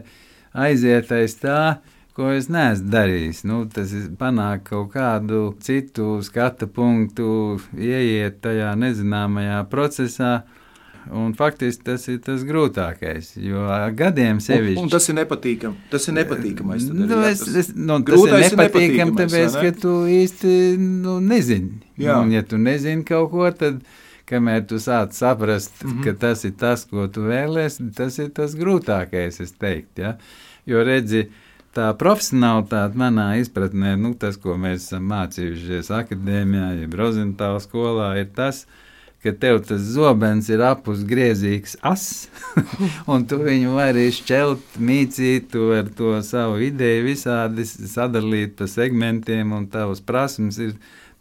aizietais 0.55 1.35
tā, 1.43 1.59
ko 2.17 2.31
es 2.33 2.49
neesmu 2.49 2.89
darījis. 2.93 3.43
Nu, 3.47 3.63
tas 3.69 3.93
ir 3.95 4.09
panākt 4.17 4.71
kaut 4.71 4.89
kādu 4.95 5.51
citu 5.63 6.17
skatu 6.25 6.69
punktu, 6.73 7.27
ieiet 7.77 8.41
tajā 8.45 8.73
nezināmajā 8.79 9.59
procesā. 9.71 10.39
Un 11.07 11.31
faktiski 11.37 11.85
tas 11.87 12.03
ir 12.11 12.17
tas 12.25 12.41
grūtākais. 12.43 13.29
Jo 13.39 13.61
gadiem 13.95 14.41
sevišķi. 14.43 14.81
Un, 14.81 14.89
un 14.89 14.91
tas 14.91 15.05
ir 15.07 15.15
nepatīkami. 15.21 15.85
Tas 15.93 16.09
ir 16.09 16.17
nepatīkami. 16.17 16.79
Nu, 16.97 17.21
es, 17.29 17.45
es, 17.47 17.71
nu, 17.77 18.01
tas 18.09 18.25
ir 18.25 18.57
nepatīkami, 18.57 19.15
tāpēc, 19.21 19.55
ne? 19.55 19.61
ka 19.63 19.85
tu 19.85 19.93
īsti 20.11 20.57
nu, 20.81 21.21
nezini. 21.23 21.79
Jā. 22.01 22.17
Un, 22.19 22.35
ja 22.35 22.43
tu 22.43 22.59
nezini 22.59 23.07
kaut 23.07 23.31
ko, 23.31 23.47
tad 23.55 23.79
kamēr 24.27 24.65
tu 24.67 24.81
sāc 24.83 25.15
saprast, 25.15 25.77
mm 25.79 25.93
-hmm. 25.93 26.03
ka 26.03 26.19
tas 26.25 26.43
ir 26.43 26.57
tas, 26.59 26.83
ko 26.89 27.07
tu 27.07 27.23
vēlēsies, 27.29 27.93
tas 27.95 28.19
ir 28.19 28.33
tas 28.35 28.57
grūtākais, 28.59 29.39
es 29.39 29.55
teiktu. 29.55 30.01
Ja? 30.01 30.17
Jo 30.67 30.83
redzi, 30.83 31.23
uh, 31.23 31.46
tā 31.77 31.91
profesionālitāte 31.99 32.97
manā 32.97 33.27
izpratnē, 33.41 33.93
nu, 34.01 34.15
tas, 34.19 34.39
ko 34.41 34.57
mēs 34.59 34.87
esam 34.87 35.07
mācījušies 35.11 35.91
akadēmijā, 35.93 36.71
jeb 36.81 36.97
Rozentāla 36.97 37.61
skolā, 37.61 38.09
ir 38.21 38.31
tas, 38.37 38.63
ka 39.23 39.33
tev 39.37 39.59
tas 39.67 39.83
zobens 39.93 40.49
ir 40.49 40.63
apusgriezīgs 40.65 41.77
as, 41.85 42.07
un 43.11 43.27
tu 43.29 43.39
viņu 43.43 43.75
vari 43.77 44.07
šķelt, 44.15 44.79
mīcīt, 44.89 45.51
tu 45.53 45.69
ar 45.77 45.91
to 45.97 46.17
savu 46.25 46.61
ideju 46.65 47.05
visādi 47.09 47.67
sadalīt 47.67 48.57
pa 48.57 48.69
segmentiem, 48.71 49.53
un 49.57 49.69
tavas 49.73 50.01
prasmes 50.01 50.59
ir 50.63 50.75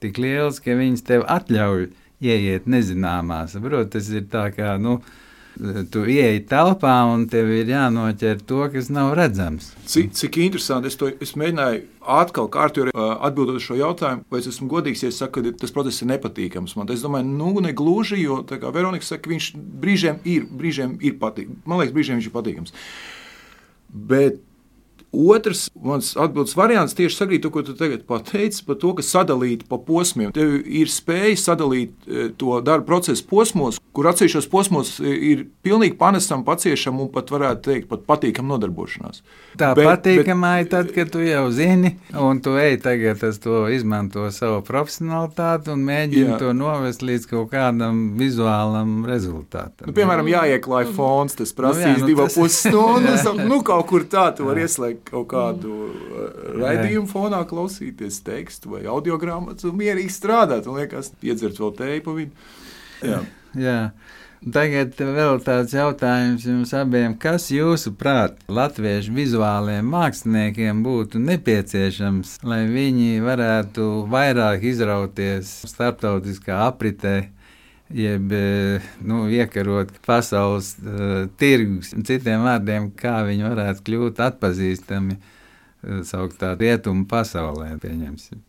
tik 0.05 0.21
lielas, 0.23 0.62
ka 0.62 0.77
viņas 0.79 1.07
tev 1.09 1.29
atļauj 1.37 1.88
ieiet 2.25 2.69
nezināmā. 2.71 3.45
Saprot, 3.53 3.92
tas 3.92 4.09
ir 4.12 4.29
tā 4.33 4.49
kā, 4.57 4.77
nu, 4.81 5.01
uh, 5.01 5.23
tu 5.90 6.05
ieeji 6.05 6.42
telpā 6.51 6.95
un 7.11 7.27
tev 7.31 7.49
ir 7.55 7.71
jānoķer 7.71 8.42
to, 8.49 8.62
kas 8.73 8.90
nav 8.92 9.14
redzams. 9.19 9.71
Cik, 9.88 10.12
cik 10.16 10.38
interesanti. 10.45 10.90
Es, 10.92 10.99
to, 11.01 11.09
es 11.23 11.35
mēģināju 11.38 11.83
atkal 12.16 12.51
kārtīgi 12.53 12.95
atbildēt 12.97 13.61
uz 13.61 13.66
šo 13.66 13.79
jautājumu, 13.81 14.27
vai 14.33 14.40
es 14.42 14.51
esmu 14.53 14.69
godīgs, 14.71 15.05
ja 15.05 15.12
es 15.12 15.21
saku, 15.23 15.42
ka 15.42 15.55
tas 15.62 15.75
process 15.75 16.05
ir 16.05 16.11
nepatīkams. 16.12 16.77
Man, 16.79 16.90
es 16.92 17.05
domāju, 17.05 17.31
nu, 17.31 17.53
ne 17.64 17.73
gluži, 17.77 18.21
jo, 18.23 18.42
Veronika 18.47 19.07
saka, 19.07 19.33
viņš 19.33 19.53
brīžiem 19.57 20.21
ir, 20.29 20.49
brīžiem 20.51 20.99
ir 21.01 21.16
patīkams. 21.23 21.64
Man 21.64 21.83
liekas, 21.83 21.97
brīžiem 21.97 22.21
viņš 22.21 22.31
ir 22.31 22.37
patīkams. 22.37 22.77
Bet 23.97 24.42
Otrs 25.12 25.71
mans 25.83 26.11
atbildes 26.19 26.57
variants 26.59 26.95
tieši 26.97 27.16
sakrīt 27.16 27.45
to, 27.45 27.51
ko 27.55 27.62
tu 27.64 27.77
tagad 27.79 28.03
pateici 28.09 28.64
par 28.66 28.77
to, 28.83 28.92
ka 28.99 29.05
sadalīt 29.07 29.64
pa 29.71 29.79
posmiem. 29.81 30.33
Tev 30.35 30.59
ir 30.66 30.90
spēja 30.92 31.37
sadalīt 31.40 31.95
e, 32.05 32.29
to 32.37 32.59
darbu 32.64 32.88
procesu 32.90 33.25
posmos, 33.31 33.79
kur 33.97 34.11
atsevišķos 34.11 34.49
posmos 34.53 34.97
e, 35.01 35.14
ir 35.31 35.45
pilnīgi 35.64 35.97
panesama, 36.01 36.45
paciešama 36.47 37.07
un 37.07 37.11
pat 37.14 37.31
varētu 37.33 37.64
teikt, 37.69 37.88
pat 37.92 38.03
patīkama 38.11 38.55
nodarbošanās. 38.55 39.23
Tā 39.57 39.71
bet, 39.79 39.87
patīkamā 39.88 40.53
bet, 40.59 40.66
ir 40.66 40.73
tad, 40.75 40.92
kad 40.99 41.12
tu 41.14 41.23
jau 41.25 41.47
zini, 41.55 41.95
un 42.12 42.42
tu 42.45 42.57
ej 42.61 42.77
tagad 42.85 43.23
to 43.42 43.62
izmanto 43.73 44.27
savu 44.35 44.61
profesionalitāti 44.66 45.73
un 45.73 45.87
mēģini 45.87 46.35
jā. 46.35 46.40
to 46.42 46.53
novest 46.57 47.07
līdz 47.07 47.31
kaut 47.31 47.55
kādam 47.55 48.03
vizuālam 48.21 48.99
rezultātam. 49.09 49.88
Nu, 49.88 49.97
piemēram, 49.97 50.29
jāieklāj 50.35 50.90
fons, 50.99 51.38
tas 51.38 51.55
prasīs 51.57 51.87
nu, 51.87 51.95
jā, 51.95 52.03
nu, 52.03 52.11
divas 52.12 52.37
puses 52.37 52.61
stundas, 52.66 53.25
nu 53.51 53.62
kaut 53.64 53.88
kur 53.88 54.05
tā 54.11 54.29
tu 54.37 54.51
vari 54.51 54.66
ieslēgt 54.66 55.06
kaut 55.07 55.29
kādu 55.31 55.73
uh, 55.87 56.29
raidījumu 56.61 57.09
fonā, 57.11 57.42
klausīties 57.49 58.21
tekstu 58.27 58.77
vai 58.77 58.85
audio 58.90 59.19
grāmatu 59.23 59.71
un 59.71 59.81
mierīgi 59.81 60.12
strādāt. 60.12 60.69
Un 60.71 60.81
liekas, 60.81 61.12
piedzert 61.23 61.61
vēl 61.62 61.75
tēju 61.81 62.07
pa 62.07 62.16
vidu. 62.21 62.47
Jā. 63.07 63.21
Jā. 63.57 63.81
Tagad 64.53 64.92
vēl 65.01 65.40
tāds 65.42 65.73
jautājums 65.75 66.45
jums 66.47 66.71
abiem. 66.77 67.16
Kas 67.19 67.49
jūsuprāt 67.51 68.37
latviešu 68.53 69.14
vizuāliem 69.16 69.88
māksliniekiem 69.90 70.85
būtu 70.85 71.19
nepieciešams, 71.25 72.37
lai 72.47 72.61
viņi 72.71 73.25
varētu 73.25 73.88
vairāk 74.12 74.66
izrauties 74.71 75.51
starptautiskā 75.73 76.61
apritē, 76.69 77.16
jeb 77.94 78.33
nu, 79.07 79.27
iekarot 79.31 79.92
pasaules 80.07 80.75
uh, 80.83 81.29
tirgus, 81.38 81.92
citiem 82.07 82.42
vārdiem, 82.46 82.90
kā 82.99 83.20
viņi 83.27 83.46
varētu 83.46 83.87
kļūt 83.87 84.22
atpazīstami 84.27 85.16
uh, 85.16 86.03
sauktā 86.07 86.55
rietumu 86.59 87.07
pasaulē, 87.11 87.77
pieņemsim. 87.83 88.42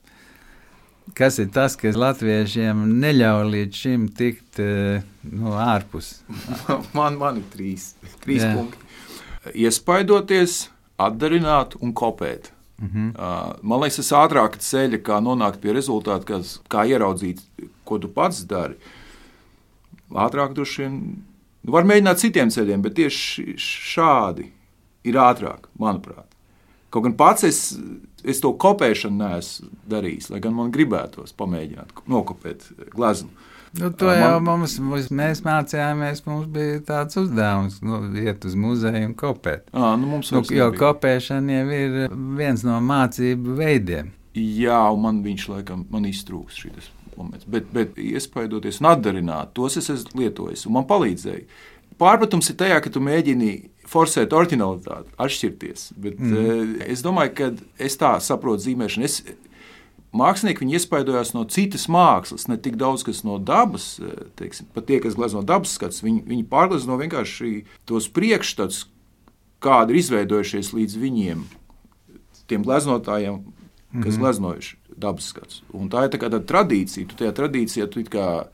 Kas 1.15 1.37
ir 1.39 1.47
tas, 1.55 1.77
kas 1.79 1.95
latviešiem 1.95 2.81
neļauj 2.99 3.45
līdz 3.53 3.83
šim 3.83 4.09
tikt 4.17 4.59
uh, 4.63 5.05
no 5.29 5.55
ārpus? 5.61 6.17
man, 6.97 7.21
man 7.21 7.41
ir 7.43 7.47
trīs, 7.53 7.93
trīs 8.25 8.43
Jā. 8.43 8.51
punkti. 8.57 8.83
Iespaidoties, 9.53 10.65
atdarināt 10.99 11.77
un 11.79 11.93
kopēt. 11.95 12.51
Mm 12.77 12.89
-hmm. 12.93 13.09
uh, 13.15 13.55
man 13.61 13.81
liekas, 13.81 14.01
tas 14.01 14.11
ātrāk 14.13 14.57
ceļš, 14.61 15.01
kā 15.01 15.21
nonākt 15.23 15.61
pie 15.61 15.73
rezultātu, 15.73 16.25
kas, 16.25 16.59
kā 16.69 16.85
ieraudzīt, 16.85 17.39
ko 17.85 17.97
tu 17.97 18.09
pats 18.09 18.43
dari. 18.45 18.73
Uh, 18.73 18.96
ātrāk 20.15 20.55
droši 20.55 20.83
vien 20.83 20.95
nu, 21.67 21.73
var 21.73 21.87
mēģināt 21.87 22.21
citiem 22.21 22.53
ceļiem, 22.53 22.85
bet 22.85 22.97
tieši 22.99 23.57
šādi 23.59 24.49
ir 25.07 25.19
ātrāk, 25.21 25.67
manuprāt. 25.79 26.27
Kaut 26.93 27.03
gan 27.03 27.17
pats 27.19 27.43
es, 27.43 27.59
es 28.23 28.39
to 28.43 28.53
kopēšanu 28.55 29.19
neesmu 29.19 29.69
darījis, 29.91 30.31
lai 30.31 30.39
gan 30.43 30.55
man 30.55 30.71
gribētos 30.73 31.35
pamēģināt 31.37 32.05
nokopēt 32.07 32.69
gleznu. 32.93 33.33
Nu, 33.77 33.91
to 33.91 34.07
jau 34.15 34.37
man... 34.39 34.45
mums, 34.61 34.77
mums, 34.79 35.09
mēs 35.13 35.43
mācījāmies. 35.45 36.23
Mums 36.25 36.47
bija 36.49 36.79
tāds 36.87 37.19
uzdevums, 37.19 37.81
nu, 37.85 37.99
iet 38.23 38.47
uz 38.47 38.55
muzeju 38.57 39.09
un 39.09 39.15
kopēt. 39.19 39.67
À, 39.75 39.91
nu, 39.99 40.07
nu, 40.15 40.21
jo 40.23 40.41
nebija. 40.47 40.69
kopēšana 40.79 41.59
jau 41.59 41.67
ir 41.75 41.97
viens 42.39 42.63
no 42.65 42.79
mācību 42.81 43.57
veidiem. 43.59 44.13
Jā, 44.37 44.79
un 44.93 45.03
man 45.03 45.19
viņš 45.25 45.49
laikam 45.51 45.83
man 45.91 46.07
iztrūks 46.07 46.63
šis 46.63 46.93
moments. 47.17 47.47
Bet, 47.49 47.71
bet 47.73 47.97
iespaidoties 48.01 48.81
un 48.81 48.91
atdarināt, 48.91 49.55
tos 49.57 49.77
es 49.79 49.89
esmu 49.93 50.21
lietojis 50.21 50.67
un 50.67 50.77
man 50.77 50.87
palīdzēja. 50.89 51.45
Pārpratums 51.97 52.51
ir 52.51 52.57
tajā, 52.59 52.77
ka 52.83 52.91
tu 52.93 53.01
mēģini 53.01 53.51
forsēt 53.89 54.35
originalitāti, 54.35 55.13
atšķirties. 55.23 55.89
Bet, 55.97 56.19
mm. 56.21 56.37
uh, 56.37 56.87
es 56.91 57.01
domāju, 57.05 57.33
ka 57.37 57.51
es 57.81 57.97
tā 57.97 58.13
saprotu 58.23 58.67
zīmēšanu. 58.67 59.07
Es, 59.07 59.21
mākslinieki 60.17 60.63
viņi 60.63 60.77
iespaidojās 60.79 61.33
no 61.35 61.45
citas 61.51 61.87
mākslas, 61.91 62.47
ne 62.51 62.57
tik 62.61 62.77
daudz 62.79 63.05
kas 63.07 63.23
no 63.27 63.39
dabas. 63.41 63.97
eh, 63.99 64.27
Teiksim, 64.39 64.69
pat 64.75 64.87
tie, 64.89 65.01
kas 65.03 65.17
glezno 65.17 65.43
dabas 65.43 65.75
skats, 65.77 66.03
viņi, 66.05 66.23
viņi 66.27 66.47
pārglezno 66.51 66.99
vienkārši 67.01 67.65
tos 67.89 68.09
priekšstats, 68.13 68.85
kādi 69.63 69.95
ir 69.95 70.01
izveidojušies 70.03 70.73
līdz 70.77 70.97
viņiem, 71.01 71.45
tiem 72.47 72.63
gleznotājiem, 72.63 73.41
kas 73.41 73.97
mm 73.97 74.03
-hmm. 74.03 74.19
gleznojuši 74.21 74.77
dabas 74.97 75.29
skats. 75.33 75.61
Un 75.77 75.89
tā 75.89 76.05
ir 76.07 76.13
tā 76.13 76.19
tāda 76.25 76.39
tradīcija. 76.41 77.07
Tu 77.07 77.15
tajā 77.23 77.33
tradīcijā 77.37 77.89
tu 77.93 77.99
it 77.99 78.09
kā, 78.13 78.47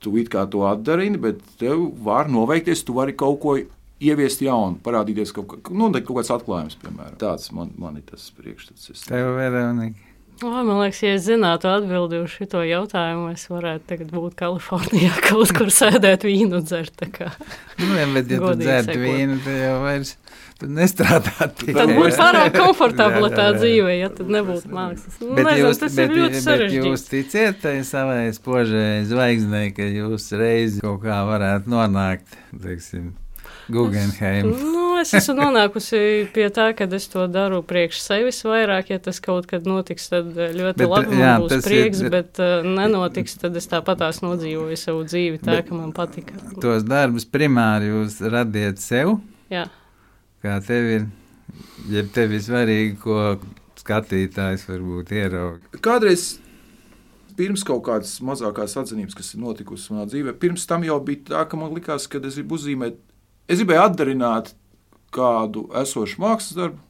tu 0.00 0.16
it 0.20 0.28
kā 0.32 0.46
to 0.50 0.64
atdarini, 0.68 1.18
bet 1.20 1.40
tev 1.58 1.90
var 2.04 2.28
noveikties, 2.28 2.84
tu 2.84 2.94
vari 2.94 3.12
kaut 3.12 3.40
ko 3.42 3.56
ieviest 4.04 4.42
jaunu, 4.44 4.78
parādīties 4.84 5.32
kaut, 5.34 5.46
kā- 5.48 5.74
nu, 5.74 5.90
kaut 5.92 6.18
kāds 6.20 6.32
atklājums, 6.34 6.76
piemēram. 6.82 7.16
Tāds 7.18 7.50
man, 7.52 7.72
man 7.78 7.96
ir 7.96 8.02
tas 8.02 8.30
priekšstats. 8.38 9.06
Tev, 9.06 9.34
Veronika. 9.38 10.13
O, 10.42 10.50
man 10.50 10.80
liekas, 10.82 10.98
ja 11.04 11.12
es 11.14 11.28
zinātu 11.28 11.68
atbildi 11.70 12.18
uz 12.24 12.32
šo 12.34 12.64
jautājumu, 12.66 13.28
es 13.36 13.44
varētu 13.48 13.86
tagad 13.92 14.10
būt 14.14 14.34
Kalifornijā, 14.40 15.12
kaut 15.28 15.52
kur 15.54 15.70
sēdēt 15.70 16.26
vīnu 16.26 16.58
un 16.58 16.66
dzert. 16.66 16.98
Nu, 17.78 17.92
ja, 17.94 18.08
bet, 18.10 18.32
ja 18.32 18.40
tu 18.42 18.54
dzertu 18.58 18.98
vīnu, 18.98 19.38
tad 19.44 19.60
jau 19.62 19.76
vairs 19.84 20.16
tik 21.58 21.74
Tad 21.74 21.88
labi. 21.90 21.96
būtu 21.98 22.18
pārāk 22.18 22.54
komfortabla 22.56 23.30
tā 23.34 23.46
dzīve, 23.58 23.94
ja 23.98 24.10
tad 24.14 24.30
nebūtu 24.32 24.70
mākslas. 24.74 25.18
Nu, 25.20 25.32
Bet 25.36 25.48
nezinu, 25.48 25.68
jūs, 25.68 25.80
tas 25.82 25.96
bet, 25.98 26.10
ir 26.10 26.20
ļoti 26.22 26.42
sarežģīti. 26.44 26.88
jūs 26.88 27.06
ticiet 27.10 27.60
tai 27.62 27.74
savai 27.86 28.22
spožai 28.36 29.04
zvaigznei, 29.08 29.72
ka 29.76 29.86
jūs 29.86 30.30
reizi 30.38 30.82
kaut 30.84 31.02
kā 31.04 31.20
varētu 31.28 31.70
nonākt, 31.74 32.38
teiksim, 32.62 33.12
Guggenheim. 33.68 34.50
Nu, 34.54 34.83
es 35.00 35.12
esmu 35.16 35.34
nonākusi 35.38 35.98
pie 36.34 36.46
tā, 36.54 36.68
ka 36.76 36.86
es 36.96 37.06
to 37.12 37.26
daru 37.30 37.62
priekš 37.66 38.00
sevis 38.02 38.40
vairāk. 38.46 38.90
Ja 38.94 38.98
tas 39.02 39.20
kaut 39.24 39.46
kad 39.50 39.66
notiks, 39.68 40.08
tad 40.12 40.30
eh, 40.36 40.52
ļoti 40.56 40.82
Bet, 40.82 40.90
labi. 40.90 41.18
Jā, 41.20 41.34
būs 41.42 41.52
tas 41.54 41.60
ir- 41.62 41.68
prieks, 41.70 42.02
bet 42.12 42.40
uh, 42.42 42.66
nenotiks, 42.66 43.36
tad 43.42 43.56
es 43.60 43.66
tāpat 43.70 44.02
tās 44.04 44.20
nodzīvoju 44.24 44.78
savu 44.80 45.04
dzīvi 45.08 45.40
tā, 45.44 45.58
ka 45.66 45.74
man 45.74 45.92
patika. 45.96 46.38
Tos 46.62 46.86
darbus 46.88 47.24
primāri 47.26 47.90
jūs 47.92 48.20
radiet 48.32 48.78
sev, 48.82 49.16
Jā. 49.52 49.66
kā 50.44 50.56
tev 50.66 50.90
ir, 50.98 51.06
ja 51.92 52.02
tev 52.14 52.32
ir 52.36 52.42
svarīgi, 52.44 52.96
ko 53.02 53.36
skatītājs 53.84 54.64
varbūt 54.70 55.12
ieraug. 55.12 55.60
Kādreiz 55.84 56.38
pirms 57.36 57.64
kaut 57.66 57.82
kādas 57.88 58.16
mazākās 58.24 58.76
atzinības, 58.78 59.16
kas 59.18 59.32
ir 59.34 59.40
notikusi 59.42 59.92
manā 59.92 60.06
dzīvē, 60.10 60.36
pirms 60.40 60.66
tam 60.70 60.84
jau 60.86 61.00
bija 61.04 61.24
tā, 61.32 61.40
ka 61.50 61.58
man 61.58 61.74
likās, 61.74 62.06
ka 62.08 62.20
es 62.22 62.36
gribu 62.38 62.54
uzzīmēt, 62.58 63.00
es 63.50 63.58
gribēju 63.60 63.82
atdarināt 63.88 64.52
kādu 65.14 65.68
esošu 65.82 66.20
mākslas 66.22 66.58
darbu. 66.58 66.82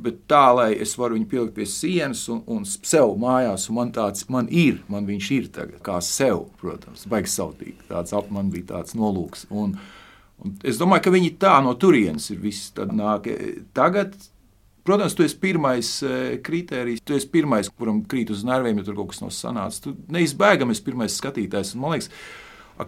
Bet 0.00 0.20
tā, 0.30 0.44
lai 0.54 0.68
es 0.80 0.94
varu 0.96 1.16
viņu 1.16 1.26
pielikt 1.28 1.56
pie 1.56 1.66
sienas 1.68 2.22
un, 2.32 2.44
un 2.48 2.62
sev 2.64 3.16
mājās, 3.20 3.66
un 3.68 3.76
man 3.80 3.90
tāds 3.92 4.28
man 4.32 4.46
ir, 4.48 4.78
man 4.88 5.08
viņš 5.08 5.30
ir 5.34 5.48
tagad, 5.52 5.80
kā 5.84 5.98
sev, 6.04 6.46
protams, 6.62 7.08
baigs 7.10 7.34
sautīgi. 7.36 7.76
Tāds 7.90 8.14
ap 8.16 8.30
man 8.32 8.52
bija 8.54 8.70
tāds 8.76 8.94
nolūks. 8.96 9.48
Un, 9.50 9.74
un 10.40 10.54
es 10.64 10.78
domāju, 10.80 11.04
ka 11.08 11.14
viņi 11.16 11.34
tā 11.42 11.56
no 11.66 11.74
turienes 11.74 12.30
ir 12.32 12.38
viss. 12.40 12.70
Tad 12.76 12.94
nāk, 12.96 13.28
e, 13.28 13.56
tagad 13.76 14.14
Protams, 14.84 15.14
tu 15.14 15.22
esi 15.22 15.36
pirmais 15.38 15.88
eh, 16.02 16.38
kriterijs, 16.42 17.02
tu 17.04 17.14
esi 17.14 17.28
pirmais, 17.28 17.68
kuram 17.68 18.00
krīt 18.08 18.30
uz 18.32 18.40
nerviem, 18.48 18.80
ja 18.80 18.86
tur 18.86 18.96
kaut 18.96 19.12
kas 19.12 19.20
nav 19.20 19.32
sanācis. 19.36 19.82
Tu 19.84 19.92
neizbēgami 20.12 20.74
esi 20.74 20.86
pirmais 20.86 21.18
skatītājs. 21.20 21.74
Un 21.76 21.84
Man 21.84 21.94
liekas, 21.94 22.08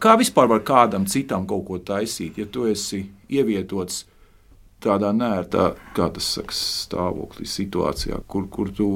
kā 0.01 0.17
vispār 0.21 0.49
var 0.51 0.65
kādam 0.65 1.05
citam 1.11 1.45
kaut 1.47 1.67
ko 1.69 1.79
taisīt, 1.79 2.41
ja 2.41 2.49
tu 2.49 2.65
esi 2.71 3.05
ievietots 3.29 4.07
tādā 4.83 5.13
nērtā, 5.17 5.73
kā 5.97 6.09
tas 6.15 6.29
saka, 6.39 6.55
stāvoklī, 6.57 7.47
situācijā, 7.49 8.23
kur, 8.31 8.49
kur 8.53 8.71
tu, 8.75 8.89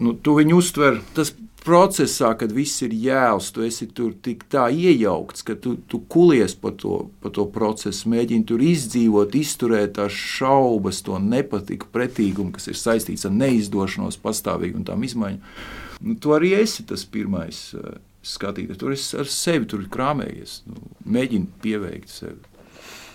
nu, 0.00 0.14
tu 0.14 0.36
viņu 0.38 0.60
uztver. 0.60 1.00
Tas 1.16 1.32
procesā, 1.64 2.34
kad 2.38 2.52
viss 2.52 2.82
ir 2.84 2.92
jēls, 2.92 3.48
tu 3.54 3.64
esi 3.64 3.88
tur 3.96 4.12
tik 4.24 4.44
tā 4.52 4.66
iejaukts, 4.68 5.44
ka 5.46 5.56
tu, 5.56 5.76
tu 5.88 6.02
kulies 6.12 6.56
pa 6.60 6.74
to, 6.76 7.06
pa 7.24 7.32
to 7.32 7.46
procesu, 7.52 8.10
mēģini 8.12 8.48
tur 8.48 8.64
izdzīvot, 8.64 9.36
izturēt 9.38 9.96
tās 9.98 10.12
šaubas, 10.12 11.00
to 11.06 11.18
nepatiku, 11.22 11.88
pretīgumu, 11.94 12.52
kas 12.56 12.68
ir 12.68 12.80
saistīts 12.80 13.24
ar 13.28 13.32
neizdošanos, 13.36 14.20
pastāvīgu 14.24 14.82
un 14.82 14.88
tām 14.90 15.06
izmaiņām. 15.08 15.54
Nu, 16.04 16.18
tu 16.20 16.34
arī 16.36 16.52
esi 16.58 16.84
tas 16.84 17.06
pirmais 17.08 17.70
uh, 17.78 17.96
skatītājs. 18.28 18.80
Tur 18.80 18.92
esi 18.92 19.20
ar 19.22 19.30
sevi 19.30 19.68
tur 19.70 19.86
krāmējies, 19.92 20.58
nu, 20.68 20.90
mēģini 21.16 21.48
pieveikt 21.64 22.12
sevi. 22.12 22.53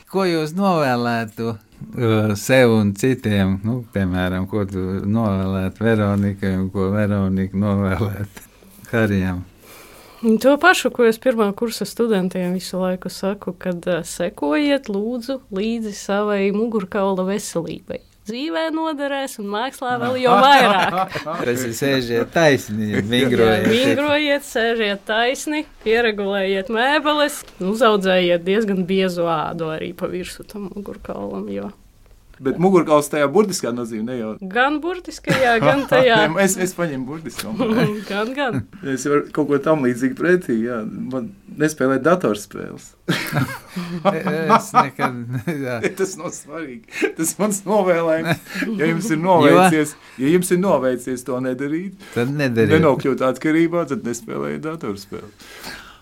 Ko 0.09 0.23
jūs 0.25 0.55
novēlētu 0.57 1.51
uh, 1.53 2.31
sev 2.33 2.71
un 2.73 2.95
citiem? 2.97 3.59
Nu, 3.61 3.83
piemēram, 3.93 4.47
ko 4.49 4.63
tu 4.65 4.81
novēlētu 5.05 5.85
Veronikai 5.85 6.55
un 6.57 6.65
ko 6.73 6.87
Veronika 6.95 7.59
novēlētu 7.61 8.47
Harijam? 8.89 9.43
To 10.41 10.55
pašu, 10.59 10.89
ko 10.91 11.05
es 11.05 11.21
pirmā 11.21 11.51
kursa 11.55 11.85
studentiem 11.85 12.57
visu 12.57 12.81
laiku 12.81 13.13
saku, 13.13 13.53
kad 13.53 13.85
uh, 13.85 14.01
sekojiet 14.01 14.89
lūdzu 14.89 15.43
līdzi 15.53 15.93
savai 15.95 16.41
mugurkaula 16.57 17.29
veselībai. 17.29 18.01
Dzīvē 18.29 18.67
noderēs, 18.75 19.39
un 19.41 19.49
mākslā 19.49 19.97
vēl 20.03 20.19
jau 20.25 20.37
vairāk. 20.37 21.17
Tas 21.25 21.65
ir 21.65 21.75
sēžiet 21.77 22.31
taisni, 22.35 23.01
vingrojiet. 23.01 23.67
Vingrojiet, 23.73 24.47
sēžiet 24.47 25.03
taisni, 25.09 25.65
pieregulējiet 25.85 26.71
mēbeles, 26.73 27.41
uzaudzējiet 27.59 28.45
diezgan 28.45 28.85
biezu 28.89 29.27
ādu 29.29 29.73
arī 29.73 29.91
pa 29.97 30.09
virsmu 30.11 30.47
tam 30.49 30.71
mugurkaulam. 30.71 31.47
Jo 31.53 31.71
Bet 32.39 32.59
mugurkauls 32.61 33.09
tajā 33.11 33.27
burtiskā 33.33 33.73
nozīmē 33.75 34.05
ne 34.09 34.17
jau. 34.19 34.29
gan 34.53 34.77
burtiskajā, 34.83 35.57
gan 35.63 35.81
tajā. 35.89 36.19
es, 36.45 36.55
es 36.57 36.71
paņēmu 36.77 37.05
burtiskā. 37.09 37.51
gan, 38.11 38.31
gan. 38.37 38.61
Es 38.87 39.03
varu 39.09 39.25
kaut 39.35 39.49
ko 39.51 39.59
tam 39.63 39.83
līdzīgu 39.87 40.15
pretī. 40.19 40.61
Jā. 40.63 40.79
Man 40.87 41.33
nespēlēt 41.59 42.05
datorspēles. 42.07 42.93
Es 44.09 44.69
nekad. 44.73 45.19
Jā. 45.47 45.79
Tas 45.97 46.15
nav 46.19 46.31
svarīgi. 46.35 47.11
Tas 47.17 47.33
mans 47.39 47.61
novēlējums. 47.67 48.39
Ja 48.79 48.87
jums 48.89 49.09
ir 49.13 49.19
noveicies, 49.21 49.93
ja 50.19 50.31
jums 50.33 50.49
ir 50.55 50.59
noveicies 50.61 51.23
to 51.27 51.37
nedarīt, 51.43 51.99
Tad 52.15 52.31
nedariet. 52.33 52.73
nenokļūt 52.77 53.21
atkarībā, 53.29 53.85
tad 53.91 54.07
nespēlējiet 54.07 54.63
datorspēles. 54.65 55.51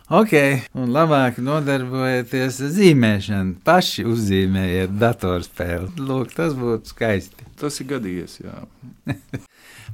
Ok, 0.07 0.31
un 0.71 0.93
labāk 0.95 1.35
nodarbojieties 1.43 2.61
ar 2.63 2.69
zīmēšanu. 2.71 3.57
Paši 3.67 4.05
uzzīmējiet 4.07 4.93
datorspēli. 5.01 5.89
Lūk, 5.99 6.31
tas 6.31 6.55
būtu 6.55 6.93
skaisti. 6.93 7.47
Tas 7.59 7.81
ir 7.83 7.89
gadījies. 7.89 8.37
Jā. 8.39 8.61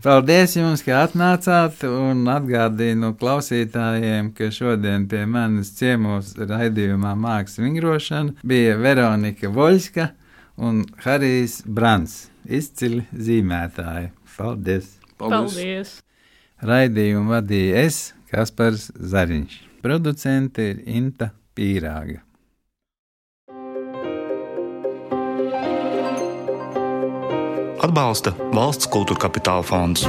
Paldies 0.06 0.54
jums, 0.54 0.84
ka 0.86 1.00
atnācāt 1.08 1.82
un 1.90 2.22
atgādinu 2.30 3.16
klausītājiem, 3.18 4.30
ka 4.38 4.52
šodien 4.54 5.10
pie 5.10 5.24
manis 5.26 5.74
ciemos 5.80 6.36
raidījumā 6.38 7.16
Mākslas 7.18 7.64
vingrošana 7.66 8.38
bija 8.46 8.78
Veronika 8.78 9.50
Voļska 9.50 10.12
un 10.62 10.86
Harijs 11.08 11.64
Brants, 11.66 12.28
izcili 12.46 13.08
zīmētāji. 13.18 14.14
Paldies! 14.38 14.94
Paldies! 15.18 15.58
Paldies! 15.58 16.00
Raidījumu 16.62 17.34
vadīja 17.34 17.88
es, 17.90 18.04
Kaspars 18.30 18.92
Zariņš. 18.94 19.73
Producente 19.84 20.64
ir 20.64 20.78
Inta 20.88 21.26
Pīrāga. 21.52 22.22
Atbalsta 27.84 28.32
valsts 28.56 28.88
kultūra 28.88 29.26
kapitāla 29.26 29.68
fonds. 29.68 30.08